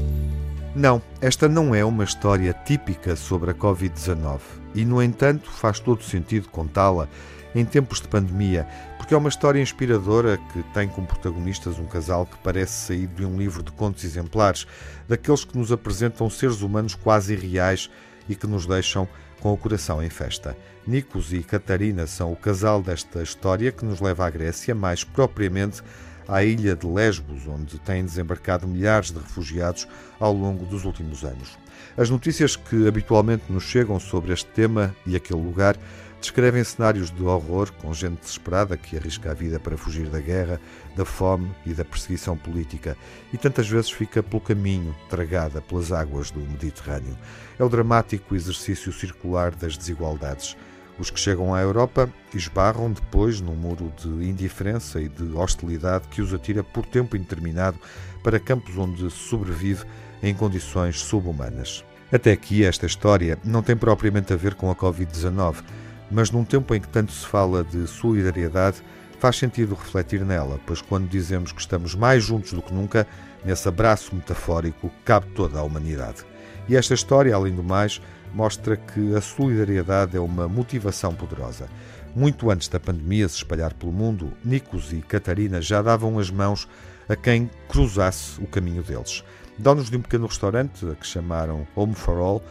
Não, 0.75 1.01
esta 1.21 1.49
não 1.49 1.75
é 1.75 1.85
uma 1.85 2.03
história 2.03 2.53
típica 2.53 3.15
sobre 3.15 3.51
a 3.51 3.55
Covid-19 3.55 4.41
e, 4.75 4.85
no 4.85 5.03
entanto, 5.03 5.51
faz 5.51 5.79
todo 5.79 6.03
sentido 6.03 6.49
contá-la 6.49 7.09
em 7.55 7.65
tempos 7.65 8.01
de 8.01 8.09
pandemia, 8.09 8.67
porque 8.97 9.15
é 9.15 9.17
uma 9.17 9.29
história 9.29 9.61
inspiradora 9.61 10.39
que 10.53 10.63
tem 10.75 10.89
como 10.89 11.07
protagonistas 11.07 11.79
um 11.79 11.87
casal 11.87 12.27
que 12.27 12.39
parece 12.39 12.87
saído 12.87 13.15
de 13.17 13.25
um 13.25 13.37
livro 13.37 13.63
de 13.63 13.71
contos 13.73 14.03
exemplares, 14.05 14.67
daqueles 15.09 15.45
que 15.45 15.57
nos 15.57 15.71
apresentam 15.71 16.29
seres 16.31 16.63
humanos 16.63 16.95
quase 16.95 17.35
irreais 17.35 17.91
e 18.29 18.35
que 18.35 18.47
nos 18.47 18.67
deixam 18.67 19.07
com 19.43 19.53
o 19.53 19.57
coração 19.57 20.01
em 20.01 20.09
festa. 20.09 20.57
Nikos 20.87 21.33
e 21.33 21.43
Catarina 21.43 22.07
são 22.07 22.33
o 22.33 22.37
casal 22.37 22.81
desta 22.81 23.23
história 23.23 23.73
que 23.73 23.85
nos 23.85 24.01
leva 24.01 24.25
à 24.25 24.31
Grécia, 24.31 24.73
mais 24.73 25.03
propriamente 25.03 25.83
à 26.29 26.45
ilha 26.45 26.77
de 26.77 26.87
Lesbos, 26.87 27.49
onde 27.49 27.77
têm 27.81 28.05
desembarcado 28.05 28.69
milhares 28.69 29.11
de 29.11 29.19
refugiados 29.19 29.89
ao 30.21 30.33
longo 30.33 30.65
dos 30.65 30.85
últimos 30.85 31.25
anos. 31.25 31.59
As 31.97 32.09
notícias 32.09 32.55
que 32.55 32.87
habitualmente 32.87 33.45
nos 33.51 33.65
chegam 33.65 33.99
sobre 33.99 34.33
este 34.33 34.47
tema 34.47 34.95
e 35.05 35.17
aquele 35.17 35.43
lugar 35.43 35.77
descrevem 36.23 36.63
cenários 36.63 37.11
de 37.11 37.21
horror 37.25 37.73
com 37.73 37.93
gente 37.93 38.21
desesperada 38.21 38.77
que 38.77 38.97
arrisca 38.97 39.33
a 39.33 39.35
vida 39.35 39.59
para 39.59 39.77
fugir 39.77 40.09
da 40.09 40.21
guerra, 40.21 40.61
da 40.97 41.05
fome 41.05 41.51
e 41.67 41.75
da 41.75 41.85
perseguição 41.85 42.37
política 42.37 42.97
e 43.33 43.37
tantas 43.37 43.69
vezes 43.69 43.91
fica 43.91 44.23
pelo 44.23 44.41
caminho, 44.41 44.95
tragada 45.11 45.61
pelas 45.61 45.91
águas 45.91 46.31
do 46.31 46.39
Mediterrâneo. 46.39 47.19
É 47.59 47.65
o 47.65 47.69
dramático 47.69 48.37
exercício 48.37 48.93
circular 48.93 49.53
das 49.53 49.77
desigualdades. 49.77 50.57
Os 50.97 51.11
que 51.11 51.19
chegam 51.19 51.53
à 51.53 51.61
Europa 51.61 52.09
esbarram 52.33 52.93
depois 52.93 53.41
num 53.41 53.57
muro 53.57 53.93
de 53.97 54.09
indiferença 54.25 55.01
e 55.01 55.09
de 55.09 55.25
hostilidade 55.35 56.07
que 56.07 56.23
os 56.23 56.33
atira 56.33 56.63
por 56.63 56.87
tempo 56.87 57.17
indeterminado 57.17 57.79
para 58.23 58.39
campos 58.39 58.79
onde 58.79 59.11
sobrevive 59.11 59.85
em 60.23 60.33
condições 60.33 61.01
subhumanas. 61.01 61.85
Até 62.13 62.31
aqui, 62.31 62.65
esta 62.65 62.87
história 62.87 63.39
não 63.43 63.63
tem 63.63 63.77
propriamente 63.77 64.33
a 64.33 64.37
ver 64.37 64.55
com 64.55 64.71
a 64.71 64.77
Covid-19, 64.77 65.65
mas 66.13 66.31
num 66.31 66.45
tempo 66.45 66.75
em 66.75 66.81
que 66.81 66.89
tanto 66.89 67.11
se 67.11 67.27
fala 67.27 67.65
de 67.65 67.87
solidariedade, 67.87 68.83
faz 69.19 69.37
sentido 69.37 69.75
refletir 69.75 70.25
nela, 70.25 70.61
pois 70.67 70.83
quando 70.83 71.09
dizemos 71.09 71.53
que 71.53 71.61
estamos 71.61 71.95
mais 71.95 72.23
juntos 72.23 72.53
do 72.53 72.61
que 72.61 72.75
nunca, 72.75 73.07
nesse 73.45 73.67
abraço 73.67 74.15
metafórico 74.15 74.91
cabe 75.05 75.27
toda 75.29 75.59
a 75.59 75.63
humanidade. 75.63 76.25
E 76.69 76.77
esta 76.77 76.93
história, 76.93 77.35
além 77.35 77.55
do 77.55 77.63
mais, 77.63 78.01
mostra 78.35 78.77
que 78.77 79.15
a 79.15 79.21
solidariedade 79.21 80.17
é 80.17 80.21
uma 80.21 80.47
motivação 80.47 81.15
poderosa. 81.15 81.69
Muito 82.15 82.51
antes 82.51 82.69
da 82.69 82.79
pandemia 82.79 83.29
se 83.29 83.37
espalhar 83.37 83.73
pelo 83.73 83.93
mundo, 83.93 84.33
Nikos 84.45 84.93
e 84.93 85.01
Catarina 85.01 85.63
já 85.63 85.81
davam 85.81 86.19
as 86.19 86.31
mãos 86.31 86.69
a 87.09 87.17
quem 87.17 87.51
cruzasse 87.69 88.41
o 88.41 88.47
caminho 88.47 88.83
deles. 88.83 89.25
Donos 89.59 89.91
de 89.91 89.97
um 89.97 90.03
pequeno 90.03 90.27
restaurante, 90.27 90.87
a 90.91 90.95
que 90.95 91.07
chamaram 91.07 91.67
Home 91.75 91.95
for 91.95 92.19
All, 92.19 92.43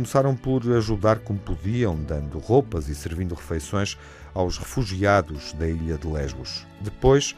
começaram 0.00 0.34
por 0.34 0.62
ajudar 0.72 1.18
como 1.18 1.38
podiam, 1.38 1.94
dando 1.94 2.38
roupas 2.38 2.88
e 2.88 2.94
servindo 2.94 3.34
refeições 3.34 3.98
aos 4.32 4.56
refugiados 4.56 5.52
da 5.52 5.68
ilha 5.68 5.98
de 5.98 6.08
Lesbos. 6.08 6.66
Depois, 6.80 7.36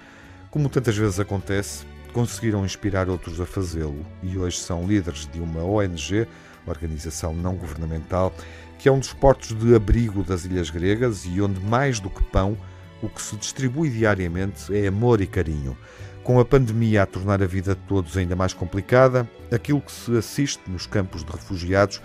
como 0.48 0.68
tantas 0.68 0.96
vezes 0.96 1.18
acontece, 1.18 1.84
conseguiram 2.12 2.64
inspirar 2.64 3.08
outros 3.08 3.40
a 3.40 3.46
fazê-lo 3.46 4.06
e 4.22 4.38
hoje 4.38 4.58
são 4.58 4.86
líderes 4.86 5.26
de 5.26 5.40
uma 5.40 5.64
ONG, 5.64 6.28
organização 6.64 7.34
não 7.34 7.56
governamental, 7.56 8.32
que 8.78 8.88
é 8.88 8.92
um 8.92 9.00
dos 9.00 9.12
portos 9.12 9.58
de 9.58 9.74
abrigo 9.74 10.22
das 10.22 10.44
ilhas 10.44 10.70
gregas 10.70 11.24
e 11.26 11.42
onde, 11.42 11.58
mais 11.58 11.98
do 11.98 12.08
que 12.08 12.22
pão, 12.22 12.56
o 13.02 13.08
que 13.08 13.20
se 13.20 13.34
distribui 13.34 13.90
diariamente 13.90 14.72
é 14.72 14.86
amor 14.86 15.20
e 15.20 15.26
carinho. 15.26 15.76
Com 16.22 16.38
a 16.38 16.44
pandemia 16.44 17.02
a 17.02 17.06
tornar 17.06 17.42
a 17.42 17.46
vida 17.46 17.74
de 17.74 17.80
todos 17.88 18.16
ainda 18.16 18.36
mais 18.36 18.52
complicada, 18.52 19.28
aquilo 19.50 19.80
que 19.80 19.90
se 19.90 20.16
assiste 20.16 20.62
nos 20.68 20.86
campos 20.86 21.24
de 21.24 21.32
refugiados 21.32 22.00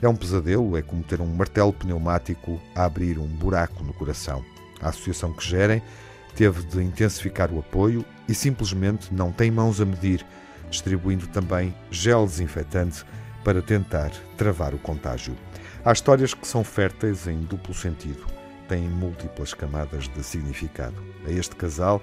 é 0.00 0.08
um 0.08 0.14
pesadelo, 0.14 0.76
é 0.76 0.82
como 0.82 1.02
ter 1.02 1.20
um 1.20 1.26
martelo 1.26 1.72
pneumático 1.72 2.60
a 2.74 2.84
abrir 2.84 3.18
um 3.18 3.26
buraco 3.26 3.82
no 3.82 3.92
coração. 3.92 4.44
A 4.80 4.90
associação 4.90 5.32
que 5.32 5.44
gerem 5.44 5.82
teve 6.36 6.62
de 6.62 6.82
intensificar 6.82 7.52
o 7.52 7.58
apoio 7.58 8.04
e 8.28 8.34
simplesmente 8.34 9.12
não 9.12 9.32
tem 9.32 9.50
mãos 9.50 9.80
a 9.80 9.84
medir, 9.84 10.24
distribuindo 10.70 11.26
também 11.28 11.74
gel 11.90 12.26
desinfetante 12.26 13.04
para 13.42 13.62
tentar 13.62 14.10
travar 14.36 14.74
o 14.74 14.78
contágio. 14.78 15.34
Há 15.84 15.92
histórias 15.92 16.34
que 16.34 16.46
são 16.46 16.62
férteis 16.62 17.26
em 17.26 17.40
duplo 17.40 17.74
sentido, 17.74 18.24
têm 18.68 18.88
múltiplas 18.88 19.54
camadas 19.54 20.08
de 20.08 20.22
significado. 20.22 21.02
A 21.26 21.30
este 21.30 21.56
casal, 21.56 22.02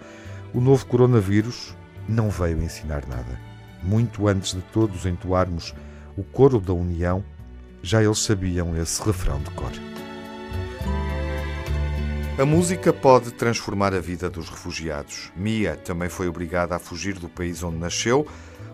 o 0.54 0.60
novo 0.60 0.86
coronavírus 0.86 1.76
não 2.10 2.30
veio 2.30 2.62
ensinar 2.62 3.08
nada. 3.08 3.40
Muito 3.84 4.28
antes 4.28 4.54
de 4.54 4.62
todos 4.74 5.06
entoarmos 5.06 5.74
o 6.18 6.24
coro 6.24 6.60
da 6.60 6.74
união, 6.74 7.24
já 7.86 8.02
eles 8.02 8.18
sabiam 8.18 8.76
esse 8.76 9.00
refrão 9.04 9.40
de 9.40 9.52
cor. 9.52 9.72
A 12.38 12.44
música 12.44 12.92
pode 12.92 13.32
transformar 13.32 13.94
a 13.94 14.00
vida 14.00 14.28
dos 14.28 14.50
refugiados. 14.50 15.32
Mia 15.36 15.76
também 15.76 16.10
foi 16.10 16.28
obrigada 16.28 16.76
a 16.76 16.80
fugir 16.80 17.14
do 17.14 17.30
país 17.30 17.62
onde 17.62 17.78
nasceu, 17.78 18.28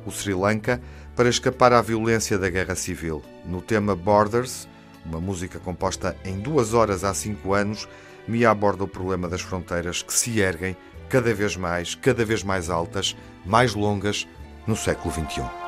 o 0.06 0.12
Sri 0.12 0.34
Lanka, 0.34 0.82
para 1.14 1.28
escapar 1.28 1.74
à 1.74 1.82
violência 1.82 2.40
da 2.40 2.50
guerra 2.50 2.74
civil. 2.74 3.22
No 3.46 3.62
tema 3.62 3.98
Borders, 3.98 4.66
uma 5.06 5.20
música 5.20 5.60
composta 5.60 6.16
em 6.24 6.40
duas 6.40 6.74
horas 6.74 7.04
há 7.04 7.14
cinco 7.14 7.54
anos, 7.54 7.90
Mia 8.26 8.50
aborda 8.50 8.86
o 8.86 8.88
problema 8.88 9.28
das 9.28 9.42
fronteiras 9.42 10.02
que 10.02 10.14
se 10.14 10.40
erguem 10.40 10.76
cada 11.10 11.34
vez 11.34 11.58
mais, 11.58 11.96
cada 11.96 12.24
vez 12.24 12.44
mais 12.44 12.70
altas, 12.70 13.18
mais 13.46 13.76
longas, 13.76 14.26
no 14.66 14.76
século 14.76 15.14
XXI. 15.14 15.61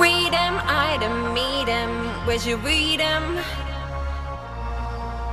Freedom, 0.00 0.54
item, 0.66 1.34
meet 1.34 1.68
'em. 1.68 1.92
Where's 2.24 2.46
your 2.46 2.56
freedom? 2.64 3.22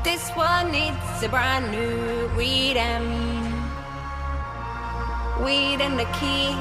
This 0.04 0.30
one 0.36 0.72
needs 0.72 1.24
a 1.24 1.30
brand 1.30 1.72
new 1.72 2.28
read 2.36 2.76
'em. 2.76 3.06
Weed 5.42 5.80
and 5.80 5.98
the 5.98 6.10
key. 6.20 6.52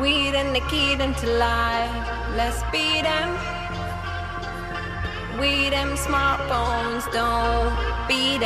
Weed 0.00 0.36
and 0.36 0.54
the 0.54 0.62
key 0.70 0.92
into 0.92 1.26
life. 1.26 1.90
Let's 2.36 2.62
beat 2.70 3.04
'em. 3.04 3.30
Weed 5.40 5.72
them 5.72 5.96
smartphones, 6.06 7.04
don't 7.10 7.74
beat 8.06 8.42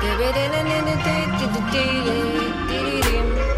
Baby, 0.00 0.24
and 0.24 0.68
in 0.68 0.84
the 0.86 0.96
day, 1.04 1.26
did 1.38 1.52
the. 1.52 3.49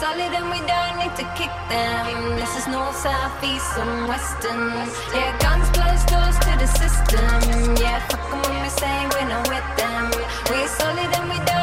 Solid 0.00 0.32
and 0.32 0.48
we 0.48 0.60
don't 0.66 0.96
need 0.96 1.14
to 1.14 1.26
kick 1.36 1.52
them. 1.68 2.36
This 2.40 2.56
is 2.56 2.66
north, 2.68 2.96
south, 2.96 3.36
east, 3.44 3.76
and 3.76 4.08
western. 4.08 4.72
Yeah, 5.14 5.36
guns 5.44 5.68
close 5.76 6.02
doors 6.12 6.36
to 6.46 6.52
the 6.62 6.68
system. 6.80 7.76
Yeah, 7.76 7.98
fuck 8.08 8.32
'em 8.32 8.40
when 8.46 8.62
we 8.62 8.70
say 8.80 8.96
we're 9.12 9.28
not 9.34 9.46
with 9.52 9.68
them. 9.80 10.04
We're 10.48 10.70
solid 10.80 11.10
and 11.18 11.26
we 11.32 11.38
don't 11.44 11.59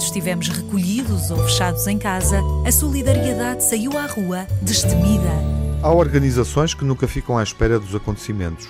Enquanto 0.00 0.14
estivemos 0.14 0.48
recolhidos 0.48 1.30
ou 1.30 1.36
fechados 1.44 1.86
em 1.86 1.98
casa, 1.98 2.40
a 2.66 2.72
solidariedade 2.72 3.62
saiu 3.62 3.98
à 3.98 4.06
rua, 4.06 4.46
destemida. 4.62 5.28
Há 5.82 5.92
organizações 5.92 6.72
que 6.72 6.86
nunca 6.86 7.06
ficam 7.06 7.36
à 7.36 7.42
espera 7.42 7.78
dos 7.78 7.94
acontecimentos. 7.94 8.66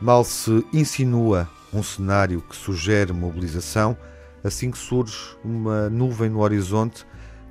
Mal 0.00 0.24
se 0.24 0.64
insinua 0.72 1.46
um 1.74 1.82
cenário 1.82 2.40
que 2.40 2.56
sugere 2.56 3.12
mobilização, 3.12 3.94
assim 4.42 4.70
que 4.70 4.78
surge 4.78 5.36
uma 5.44 5.90
nuvem 5.90 6.30
no 6.30 6.40
horizonte, 6.40 7.04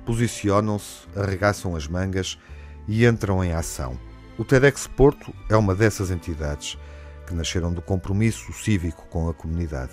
posicionam-se, 0.04 1.06
arregaçam 1.14 1.76
as 1.76 1.86
mangas 1.86 2.36
e 2.88 3.06
entram 3.06 3.44
em 3.44 3.52
ação. 3.52 3.96
O 4.36 4.44
TEDx 4.44 4.88
Porto 4.88 5.32
é 5.48 5.56
uma 5.56 5.76
dessas 5.76 6.10
entidades 6.10 6.76
que 7.24 7.34
nasceram 7.34 7.72
do 7.72 7.80
compromisso 7.80 8.52
cívico 8.52 9.06
com 9.08 9.28
a 9.28 9.34
comunidade. 9.34 9.92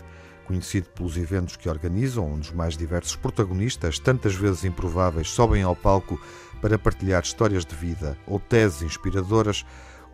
Conhecido 0.50 0.90
pelos 0.96 1.16
eventos 1.16 1.56
que 1.56 1.70
organizam, 1.70 2.26
onde 2.26 2.50
os 2.50 2.52
mais 2.52 2.76
diversos 2.76 3.16
protagonistas, 3.16 4.00
tantas 4.00 4.34
vezes 4.34 4.64
improváveis, 4.64 5.30
sobem 5.30 5.62
ao 5.62 5.76
palco 5.76 6.20
para 6.60 6.76
partilhar 6.76 7.22
histórias 7.22 7.64
de 7.64 7.76
vida 7.76 8.18
ou 8.26 8.40
teses 8.40 8.82
inspiradoras, 8.82 9.64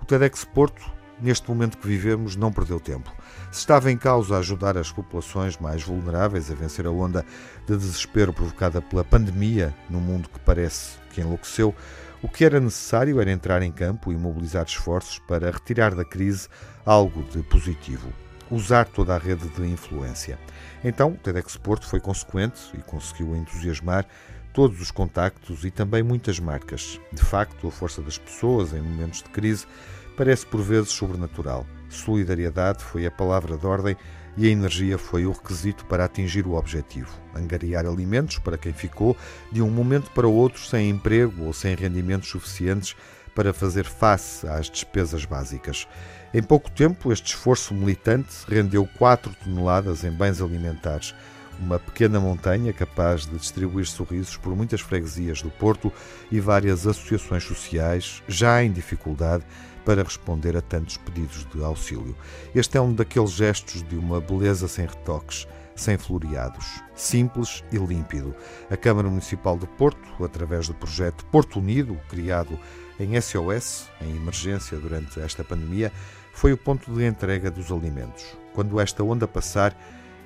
o 0.02 0.04
TEDx 0.04 0.44
Porto, 0.44 0.92
neste 1.22 1.48
momento 1.48 1.78
que 1.78 1.88
vivemos, 1.88 2.36
não 2.36 2.52
perdeu 2.52 2.82
tempo. 2.82 3.10
Se 3.50 3.60
estava 3.60 3.90
em 3.90 3.96
causa 3.98 4.38
ajudar 4.38 4.78
as 4.78 4.92
populações 4.92 5.58
mais 5.58 5.84
vulneráveis 5.84 6.52
a 6.52 6.54
vencer 6.54 6.86
a 6.86 6.92
onda 6.92 7.26
de 7.66 7.78
desespero 7.78 8.34
provocada 8.34 8.82
pela 8.82 9.06
pandemia 9.06 9.74
num 9.90 10.02
mundo 10.02 10.28
que 10.28 10.40
parece 10.42 10.98
que 11.12 11.22
enlouqueceu, 11.22 11.74
o 12.22 12.28
que 12.28 12.44
era 12.44 12.60
necessário 12.60 13.22
era 13.22 13.32
entrar 13.32 13.62
em 13.62 13.72
campo 13.72 14.12
e 14.12 14.18
mobilizar 14.18 14.66
esforços 14.66 15.18
para 15.18 15.50
retirar 15.50 15.96
da 15.96 16.04
crise 16.04 16.50
algo 16.86 17.24
de 17.24 17.42
positivo. 17.42 18.25
Usar 18.56 18.86
toda 18.86 19.14
a 19.14 19.18
rede 19.18 19.50
de 19.50 19.68
influência. 19.68 20.40
Então, 20.82 21.12
o 21.12 21.18
TEDx 21.18 21.58
Porto 21.58 21.86
foi 21.86 22.00
consequente 22.00 22.62
e 22.74 22.78
conseguiu 22.78 23.36
entusiasmar 23.36 24.06
todos 24.54 24.80
os 24.80 24.92
contactos 24.92 25.66
e 25.66 25.72
também 25.72 26.02
muitas 26.02 26.40
marcas. 26.40 26.98
De 27.12 27.22
facto, 27.22 27.68
a 27.68 27.72
força 27.72 28.02
das 28.02 28.18
pessoas 28.18 28.72
em 28.72 28.80
momentos 28.80 29.22
de 29.22 29.30
crise 29.30 29.68
parece 30.16 30.46
por 30.46 30.62
vezes 30.62 30.92
sobrenatural. 30.92 31.66
Solidariedade 31.90 32.82
foi 32.82 33.06
a 33.06 33.12
palavra 33.12 33.58
de 33.58 33.68
ordem 33.68 33.98
e 34.38 34.48
a 34.48 34.52
energia 34.52 34.98
foi 34.98 35.26
o 35.26 35.32
requisito 35.32 35.86
para 35.86 36.06
atingir 36.06 36.46
o 36.46 36.56
objetivo. 36.56 37.10
Angariar 37.34 37.86
alimentos 37.86 38.40
para 38.40 38.58
quem 38.58 38.74
ficou 38.74 39.16
de 39.52 39.62
um 39.62 39.70
momento 39.70 40.12
para 40.12 40.28
outro 40.28 40.62
sem 40.62 40.90
emprego 40.90 41.44
ou 41.44 41.54
sem 41.54 41.76
rendimentos 41.76 42.30
suficientes 42.30 42.96
para 43.34 43.54
fazer 43.54 43.86
face 43.86 44.48
às 44.48 44.70
despesas 44.70 45.26
básicas. 45.26 45.88
Em 46.34 46.42
pouco 46.42 46.72
tempo, 46.72 47.12
este 47.12 47.28
esforço 47.28 47.74
militante 47.74 48.34
rendeu 48.48 48.88
4 48.98 49.36
toneladas 49.44 50.04
em 50.04 50.12
bens 50.12 50.42
alimentares, 50.42 51.14
uma 51.60 51.80
pequena 51.80 52.20
montanha 52.20 52.74
capaz 52.74 53.26
de 53.26 53.38
distribuir 53.38 53.86
sorrisos 53.86 54.38
por 54.38 54.56
muitas 54.56 54.82
freguesias 54.82 55.42
do 55.42 55.50
Porto 55.50 55.92
e 56.32 56.40
várias 56.40 56.86
associações 56.86 57.44
sociais 57.44 58.22
já 58.28 58.64
em 58.64 58.72
dificuldade 58.72 59.46
para 59.86 60.04
responder 60.04 60.58
a 60.58 60.62
tantos 60.62 60.98
pedidos 60.98 61.46
de 61.54 61.64
auxílio. 61.64 62.16
Este 62.54 62.78
é 62.78 62.82
um 62.82 62.94
daqueles 62.94 63.32
gestos 63.32 63.84
de 63.84 63.96
uma 63.96 64.20
beleza 64.20 64.68
sem 64.68 64.86
retoques, 64.86 65.48
sem 65.76 65.98
floreados, 65.98 66.82
simples 66.96 67.64
e 67.72 67.78
límpido. 67.78 68.36
A 68.70 68.76
Câmara 68.76 69.08
Municipal 69.08 69.58
de 69.58 69.68
Porto, 69.68 70.24
através 70.24 70.68
do 70.68 70.74
projeto 70.74 71.26
Porto 71.28 71.60
Unido, 71.60 72.00
criado 72.10 72.58
em 73.00 73.20
SOS, 73.22 73.90
em 74.02 74.16
emergência 74.16 74.78
durante 74.78 75.20
esta 75.20 75.44
pandemia, 75.44 75.92
foi 76.34 76.52
o 76.52 76.58
ponto 76.58 76.92
de 76.92 77.06
entrega 77.06 77.52
dos 77.52 77.72
alimentos. 77.72 78.26
Quando 78.54 78.80
esta 78.80 79.04
onda 79.04 79.28
passar 79.28 79.78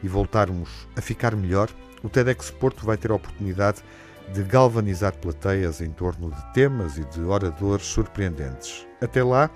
e 0.02 0.08
voltarmos 0.08 0.88
a 0.96 1.02
ficar 1.02 1.36
melhor, 1.36 1.70
o 2.02 2.10
TEDx 2.10 2.50
Porto 2.52 2.86
vai 2.86 2.98
ter 2.98 3.12
a 3.12 3.16
oportunidade 3.16 3.78
de 3.78 3.84
galvanizar 4.44 5.16
plateias 5.18 5.82
em 5.82 5.90
torno 5.90 6.32
de 6.32 6.54
temas 6.54 6.98
e 6.98 7.06
de 7.06 7.22
oradores 7.22 7.86
surpreendentes. 7.86 8.86
Até 9.02 9.24
lá, 9.24 9.50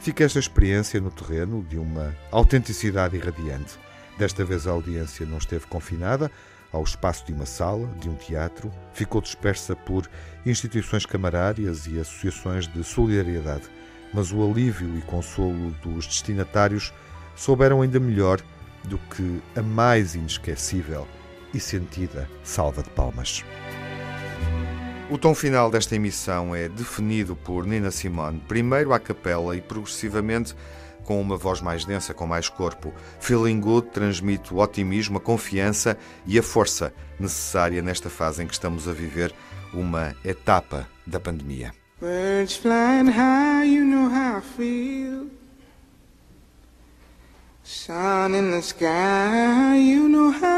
fica 0.00 0.24
esta 0.24 0.38
experiência 0.38 1.00
no 1.00 1.10
terreno 1.10 1.62
de 1.62 1.78
uma 1.78 2.14
autenticidade 2.30 3.16
irradiante. 3.16 3.78
Desta 4.18 4.44
vez 4.44 4.66
a 4.66 4.72
audiência 4.72 5.24
não 5.24 5.38
esteve 5.38 5.66
confinada 5.66 6.30
ao 6.72 6.82
espaço 6.82 7.24
de 7.24 7.32
uma 7.32 7.46
sala, 7.46 7.88
de 7.98 8.08
um 8.08 8.14
teatro, 8.14 8.70
ficou 8.92 9.20
dispersa 9.20 9.74
por 9.74 10.08
instituições 10.44 11.06
camarárias 11.06 11.86
e 11.86 11.98
associações 11.98 12.66
de 12.66 12.84
solidariedade, 12.84 13.64
mas 14.12 14.32
o 14.32 14.42
alívio 14.42 14.98
e 14.98 15.02
consolo 15.02 15.70
dos 15.82 16.06
destinatários 16.06 16.92
souberam 17.34 17.80
ainda 17.82 17.98
melhor 17.98 18.40
do 18.84 18.98
que 18.98 19.40
a 19.56 19.62
mais 19.62 20.14
inesquecível 20.14 21.06
e 21.54 21.60
sentida 21.60 22.28
salva 22.42 22.82
de 22.82 22.90
palmas. 22.90 23.44
O 25.10 25.16
tom 25.16 25.34
final 25.34 25.70
desta 25.70 25.96
emissão 25.96 26.54
é 26.54 26.68
definido 26.68 27.34
por 27.34 27.66
Nina 27.66 27.90
Simone, 27.90 28.42
primeiro 28.46 28.92
à 28.92 29.00
capela 29.00 29.56
e 29.56 29.60
progressivamente 29.60 30.54
com 31.02 31.18
uma 31.18 31.38
voz 31.38 31.62
mais 31.62 31.86
densa, 31.86 32.12
com 32.12 32.26
mais 32.26 32.50
corpo. 32.50 32.92
Feeling 33.18 33.58
Good 33.58 33.88
transmite 33.88 34.52
o 34.52 34.58
otimismo, 34.58 35.16
a 35.16 35.20
confiança 35.20 35.96
e 36.26 36.38
a 36.38 36.42
força 36.42 36.92
necessária 37.18 37.80
nesta 37.80 38.10
fase 38.10 38.42
em 38.42 38.46
que 38.46 38.52
estamos 38.52 38.86
a 38.86 38.92
viver, 38.92 39.34
uma 39.72 40.14
etapa 40.22 40.86
da 41.06 41.18
pandemia. 41.18 41.72
Birds 41.98 42.56
flying 42.56 43.10
high, 43.10 43.64
you 43.64 43.84
know 43.84 44.10
how 44.10 44.38
I 44.38 44.42
feel. 44.42 45.30
Sun 47.64 48.34
in 48.34 48.50
the 48.50 48.60
sky, 48.60 49.76
you 49.76 50.08
know 50.08 50.30
how 50.30 50.57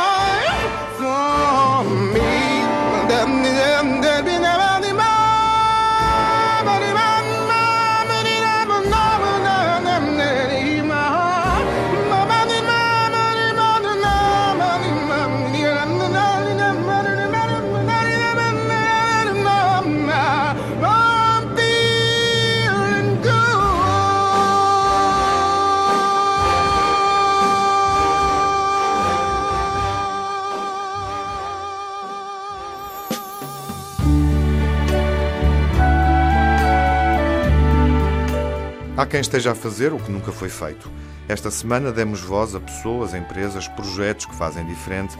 quem 39.11 39.19
esteja 39.19 39.51
a 39.51 39.55
fazer 39.55 39.91
o 39.91 39.99
que 39.99 40.09
nunca 40.09 40.31
foi 40.31 40.47
feito. 40.47 40.89
Esta 41.27 41.51
semana 41.51 41.91
demos 41.91 42.21
voz 42.21 42.55
a 42.55 42.61
pessoas, 42.61 43.13
empresas, 43.13 43.67
projetos 43.67 44.25
que 44.25 44.33
fazem 44.33 44.65
diferente, 44.65 45.17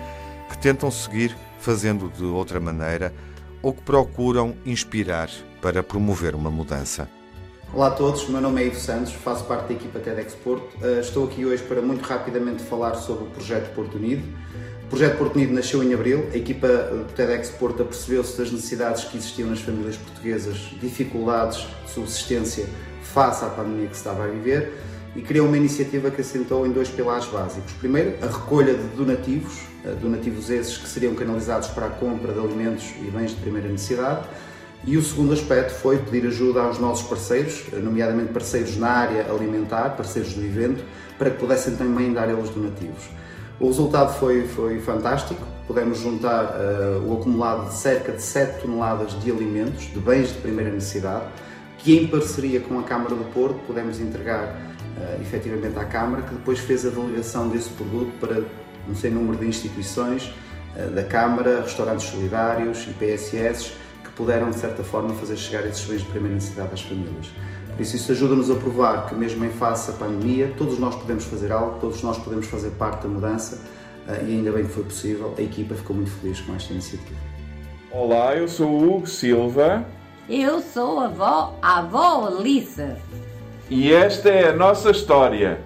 que 0.50 0.58
tentam 0.58 0.90
seguir 0.90 1.36
fazendo 1.60 2.10
de 2.10 2.24
outra 2.24 2.58
maneira 2.58 3.14
ou 3.62 3.74
que 3.74 3.82
procuram 3.82 4.56
inspirar 4.66 5.30
para 5.62 5.84
promover 5.84 6.36
uma 6.36 6.50
mudança. 6.50 7.10
Olá 7.74 7.88
a 7.88 7.92
todos, 7.92 8.30
meu 8.30 8.40
nome 8.40 8.64
é 8.64 8.68
Ivo 8.68 8.80
Santos, 8.80 9.12
faço 9.12 9.44
parte 9.44 9.68
da 9.68 9.74
equipa 9.74 10.00
TEDx 10.00 10.36
Porto. 10.36 10.74
Uh, 10.82 11.02
Estou 11.02 11.26
aqui 11.26 11.46
hoje 11.46 11.62
para 11.64 11.82
muito 11.82 12.02
rapidamente 12.06 12.64
falar 12.64 12.96
sobre 12.96 13.26
o 13.26 13.28
projeto 13.28 13.74
Porto 13.76 13.98
Unido. 13.98 14.24
O 14.86 14.88
projeto 14.88 15.18
Porto 15.18 15.36
Unido 15.36 15.54
nasceu 15.54 15.84
em 15.84 15.94
abril, 15.94 16.30
a 16.34 16.38
equipa 16.38 16.68
do 16.68 17.14
TEDx 17.14 17.50
Porto 17.50 17.84
apercebeu-se 17.84 18.38
das 18.38 18.52
necessidades 18.54 19.04
que 19.04 19.18
existiam 19.18 19.50
nas 19.50 19.60
famílias 19.60 19.98
portuguesas, 19.98 20.58
dificuldades 20.80 21.68
de 21.86 21.92
subsistência 21.92 22.70
face 23.14 23.44
à 23.46 23.50
pandemia 23.50 23.88
que 23.88 23.94
se 23.96 24.00
estava 24.00 24.24
a 24.24 24.28
viver 24.28 24.74
e 25.16 25.22
criou 25.22 25.48
uma 25.48 25.58
iniciativa 25.58 26.10
que 26.10 26.22
assentou 26.22 26.66
em 26.66 26.72
dois 26.72 26.90
pilares 26.90 27.26
básicos. 27.26 27.74
Primeiro, 27.74 28.16
a 28.22 28.28
recolha 28.28 28.74
de 28.74 28.84
donativos, 28.96 29.62
uh, 29.84 29.96
donativos 29.96 30.50
esses 30.50 30.78
que 30.78 30.88
seriam 30.88 31.14
canalizados 31.16 31.68
para 31.70 31.88
a 31.88 31.90
compra 31.90 32.32
de 32.32 32.40
alimentos 32.40 32.94
e 33.02 33.12
bens 33.12 33.32
de 33.32 33.42
primeira 33.42 33.68
necessidade. 33.68 34.28
E 34.84 34.98
o 34.98 35.04
segundo 35.04 35.34
aspecto 35.34 35.74
foi 35.74 36.00
pedir 36.00 36.26
ajuda 36.28 36.62
aos 36.62 36.80
nossos 36.80 37.08
parceiros, 37.08 37.66
nomeadamente 37.72 38.34
parceiros 38.34 38.78
na 38.78 38.90
área 38.90 39.32
alimentar, 39.32 39.90
parceiros 39.92 40.34
do 40.34 40.44
evento, 40.44 40.84
para 41.20 41.30
que 41.30 41.38
pudessem 41.38 41.76
também 41.76 42.12
dar 42.12 42.28
eles 42.30 42.50
donativos. 42.50 43.04
O 43.60 43.68
resultado 43.68 44.18
foi, 44.18 44.48
foi 44.48 44.80
fantástico, 44.80 45.40
pudemos 45.68 46.00
juntar 46.00 46.46
uh, 46.46 47.08
o 47.08 47.20
acumulado 47.20 47.70
de 47.70 47.76
cerca 47.76 48.12
de 48.12 48.24
7 48.24 48.62
toneladas 48.62 49.12
de 49.22 49.30
alimentos, 49.30 49.84
de 49.84 50.00
bens 50.00 50.30
de 50.30 50.40
primeira 50.40 50.72
necessidade, 50.72 51.26
que 51.84 51.98
em 51.98 52.08
parceria 52.08 52.60
com 52.60 52.80
a 52.80 52.84
Câmara 52.84 53.16
do 53.16 53.24
Porto 53.34 53.60
pudemos 53.66 54.00
entregar 54.00 54.44
uh, 54.46 55.22
efetivamente 55.22 55.78
à 55.78 55.86
Câmara, 55.86 56.22
que 56.22 56.36
depois 56.36 56.60
fez 56.60 56.86
a 56.86 56.90
delegação 56.90 57.50
desse 57.50 57.70
produto 57.70 58.12
para 58.20 58.44
um 58.90 58.96
sem 58.96 59.12
número 59.12 59.38
de 59.38 59.48
instituições 59.48 60.32
uh, 60.76 60.92
da 60.92 61.04
Câmara, 61.04 61.62
restaurantes 61.62 62.06
solidários 62.06 62.88
e 62.88 62.94
PSS, 62.94 63.74
que 64.04 64.12
puderam, 64.16 64.52
de 64.52 64.58
certa 64.58 64.84
forma, 64.84 65.14
fazer 65.16 65.36
chegar 65.38 65.66
esses 65.66 65.84
bens 65.86 66.02
de 66.02 66.08
primeira 66.08 66.36
necessidade 66.36 66.70
às 66.72 66.82
famílias. 66.82 67.32
Por 67.76 67.82
isso, 67.82 67.96
isso 67.96 68.12
ajuda-nos 68.12 68.52
a 68.52 68.56
provar 68.56 69.08
que, 69.08 69.16
mesmo 69.16 69.44
em 69.44 69.50
face 69.50 69.90
à 69.90 69.94
pandemia, 69.94 70.54
todos 70.56 70.78
nós 70.78 70.96
podemos 70.96 71.24
fazer 71.24 71.52
algo, 71.52 71.80
todos 71.80 72.04
nós 72.04 72.18
podemos 72.20 72.46
fazer 72.46 72.70
parte 72.72 73.04
da 73.04 73.10
mudança 73.10 73.60
eh, 74.08 74.26
e 74.28 74.32
ainda 74.34 74.52
bem 74.52 74.66
que 74.66 74.72
foi 74.72 74.84
possível. 74.84 75.34
A 75.38 75.42
equipa 75.42 75.74
ficou 75.74 75.96
muito 75.96 76.12
feliz 76.12 76.42
com 76.42 76.54
esta 76.54 76.74
iniciativa. 76.74 77.18
Olá, 77.90 78.36
eu 78.36 78.48
sou 78.48 78.70
o 78.70 78.98
Hugo 78.98 79.08
Silva 79.08 79.86
Eu 80.34 80.62
sou 80.62 81.02
a 81.02 81.08
avó, 81.08 81.58
a 81.62 81.80
avó 81.80 82.26
Alissa. 82.26 82.98
e 83.70 83.92
esta 83.92 84.30
é 84.30 84.48
a 84.48 84.54
nossa 84.54 84.92
história. 84.92 85.60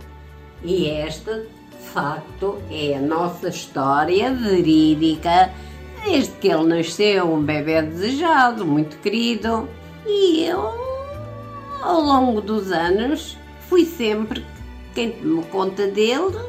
E 0.63 0.89
esta, 0.89 1.41
de 1.41 1.87
facto, 1.93 2.59
é 2.71 2.95
a 2.95 2.99
nossa 2.99 3.49
história 3.49 4.33
verídica. 4.33 5.51
Desde 6.03 6.31
que 6.37 6.47
ele 6.47 6.63
nasceu, 6.63 7.31
um 7.31 7.43
bebê 7.43 7.79
desejado, 7.83 8.65
muito 8.65 8.97
querido. 9.01 9.69
E 10.03 10.45
eu, 10.45 10.73
ao 11.83 12.01
longo 12.01 12.41
dos 12.41 12.71
anos, 12.71 13.37
fui 13.69 13.85
sempre 13.85 14.43
quem 14.95 15.11
tomou 15.11 15.43
conta 15.43 15.85
dele, 15.85 16.39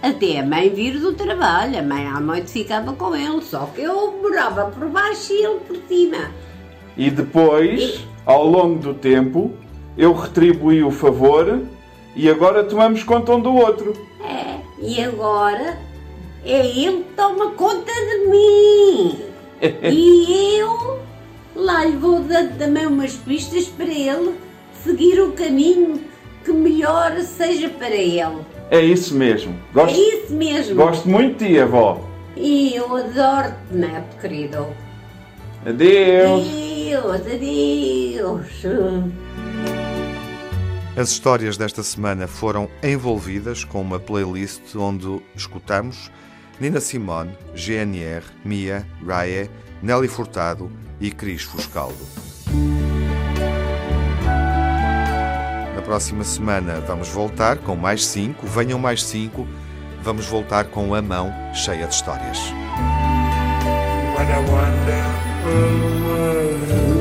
até 0.00 0.38
a 0.38 0.46
mãe 0.46 0.70
vir 0.70 1.00
do 1.00 1.12
trabalho. 1.12 1.76
A 1.76 1.82
mãe 1.82 2.06
à 2.06 2.20
noite 2.20 2.52
ficava 2.52 2.92
com 2.92 3.16
ele, 3.16 3.42
só 3.42 3.66
que 3.74 3.80
eu 3.80 4.12
morava 4.22 4.66
por 4.66 4.88
baixo 4.90 5.32
e 5.32 5.44
ele 5.44 5.58
por 5.58 5.76
cima. 5.88 6.30
E 6.96 7.10
depois, 7.10 8.04
ao 8.24 8.46
longo 8.46 8.78
do 8.78 8.94
tempo, 8.94 9.52
eu 9.96 10.12
retribuí 10.12 10.82
o 10.82 10.90
favor 10.90 11.62
e 12.14 12.28
agora 12.28 12.64
tomamos 12.64 13.02
conta 13.02 13.32
um 13.34 13.40
do 13.40 13.54
outro. 13.54 13.92
É, 14.22 14.60
e 14.80 15.02
agora 15.02 15.78
é 16.44 16.66
ele 16.66 16.98
que 16.98 17.14
toma 17.16 17.50
conta 17.52 17.92
de 17.92 18.26
mim. 18.28 19.18
e 19.82 20.58
eu 20.58 21.00
lá 21.56 21.84
lhe 21.84 21.96
vou 21.96 22.20
dando 22.20 22.56
também 22.58 22.86
umas 22.86 23.14
pistas 23.14 23.66
para 23.66 23.86
ele 23.86 24.34
seguir 24.84 25.20
o 25.20 25.32
caminho 25.32 26.00
que 26.44 26.52
melhor 26.52 27.18
seja 27.20 27.68
para 27.68 27.94
ele. 27.94 28.44
É 28.70 28.80
isso 28.80 29.14
mesmo. 29.14 29.52
É 29.52 29.74
Gosto, 29.74 29.98
isso 29.98 30.34
mesmo. 30.34 30.76
gosto 30.76 31.08
muito 31.08 31.38
de 31.38 31.54
ti, 31.54 31.58
avó. 31.58 32.00
E 32.36 32.74
eu 32.74 32.96
adoro-te, 32.96 33.72
neto 33.72 34.20
querido. 34.20 34.66
Adeus. 35.64 36.44
Adeus, 36.84 37.22
adeus. 37.22 38.62
As 40.94 41.08
histórias 41.08 41.56
desta 41.56 41.82
semana 41.82 42.26
foram 42.26 42.68
envolvidas 42.82 43.64
com 43.64 43.80
uma 43.80 43.98
playlist 43.98 44.76
onde 44.76 45.22
escutamos 45.34 46.10
Nina 46.60 46.80
Simone, 46.80 47.32
GNR, 47.54 48.22
Mia, 48.44 48.86
Raye, 49.04 49.50
Nelly 49.82 50.08
Furtado 50.08 50.70
e 51.00 51.10
Cris 51.10 51.42
Fuscaldo. 51.42 52.06
Na 55.74 55.80
próxima 55.80 56.22
semana 56.22 56.80
vamos 56.80 57.08
voltar 57.08 57.58
com 57.58 57.74
mais 57.74 58.04
cinco, 58.04 58.46
venham 58.46 58.78
mais 58.78 59.02
cinco, 59.02 59.48
vamos 60.02 60.26
voltar 60.26 60.66
com 60.66 60.94
a 60.94 61.00
mão 61.00 61.32
cheia 61.54 61.86
de 61.86 61.94
histórias. 61.94 62.38
What 65.44 65.52
a 65.52 65.56
wonderful 65.56 66.78
world. 66.78 66.93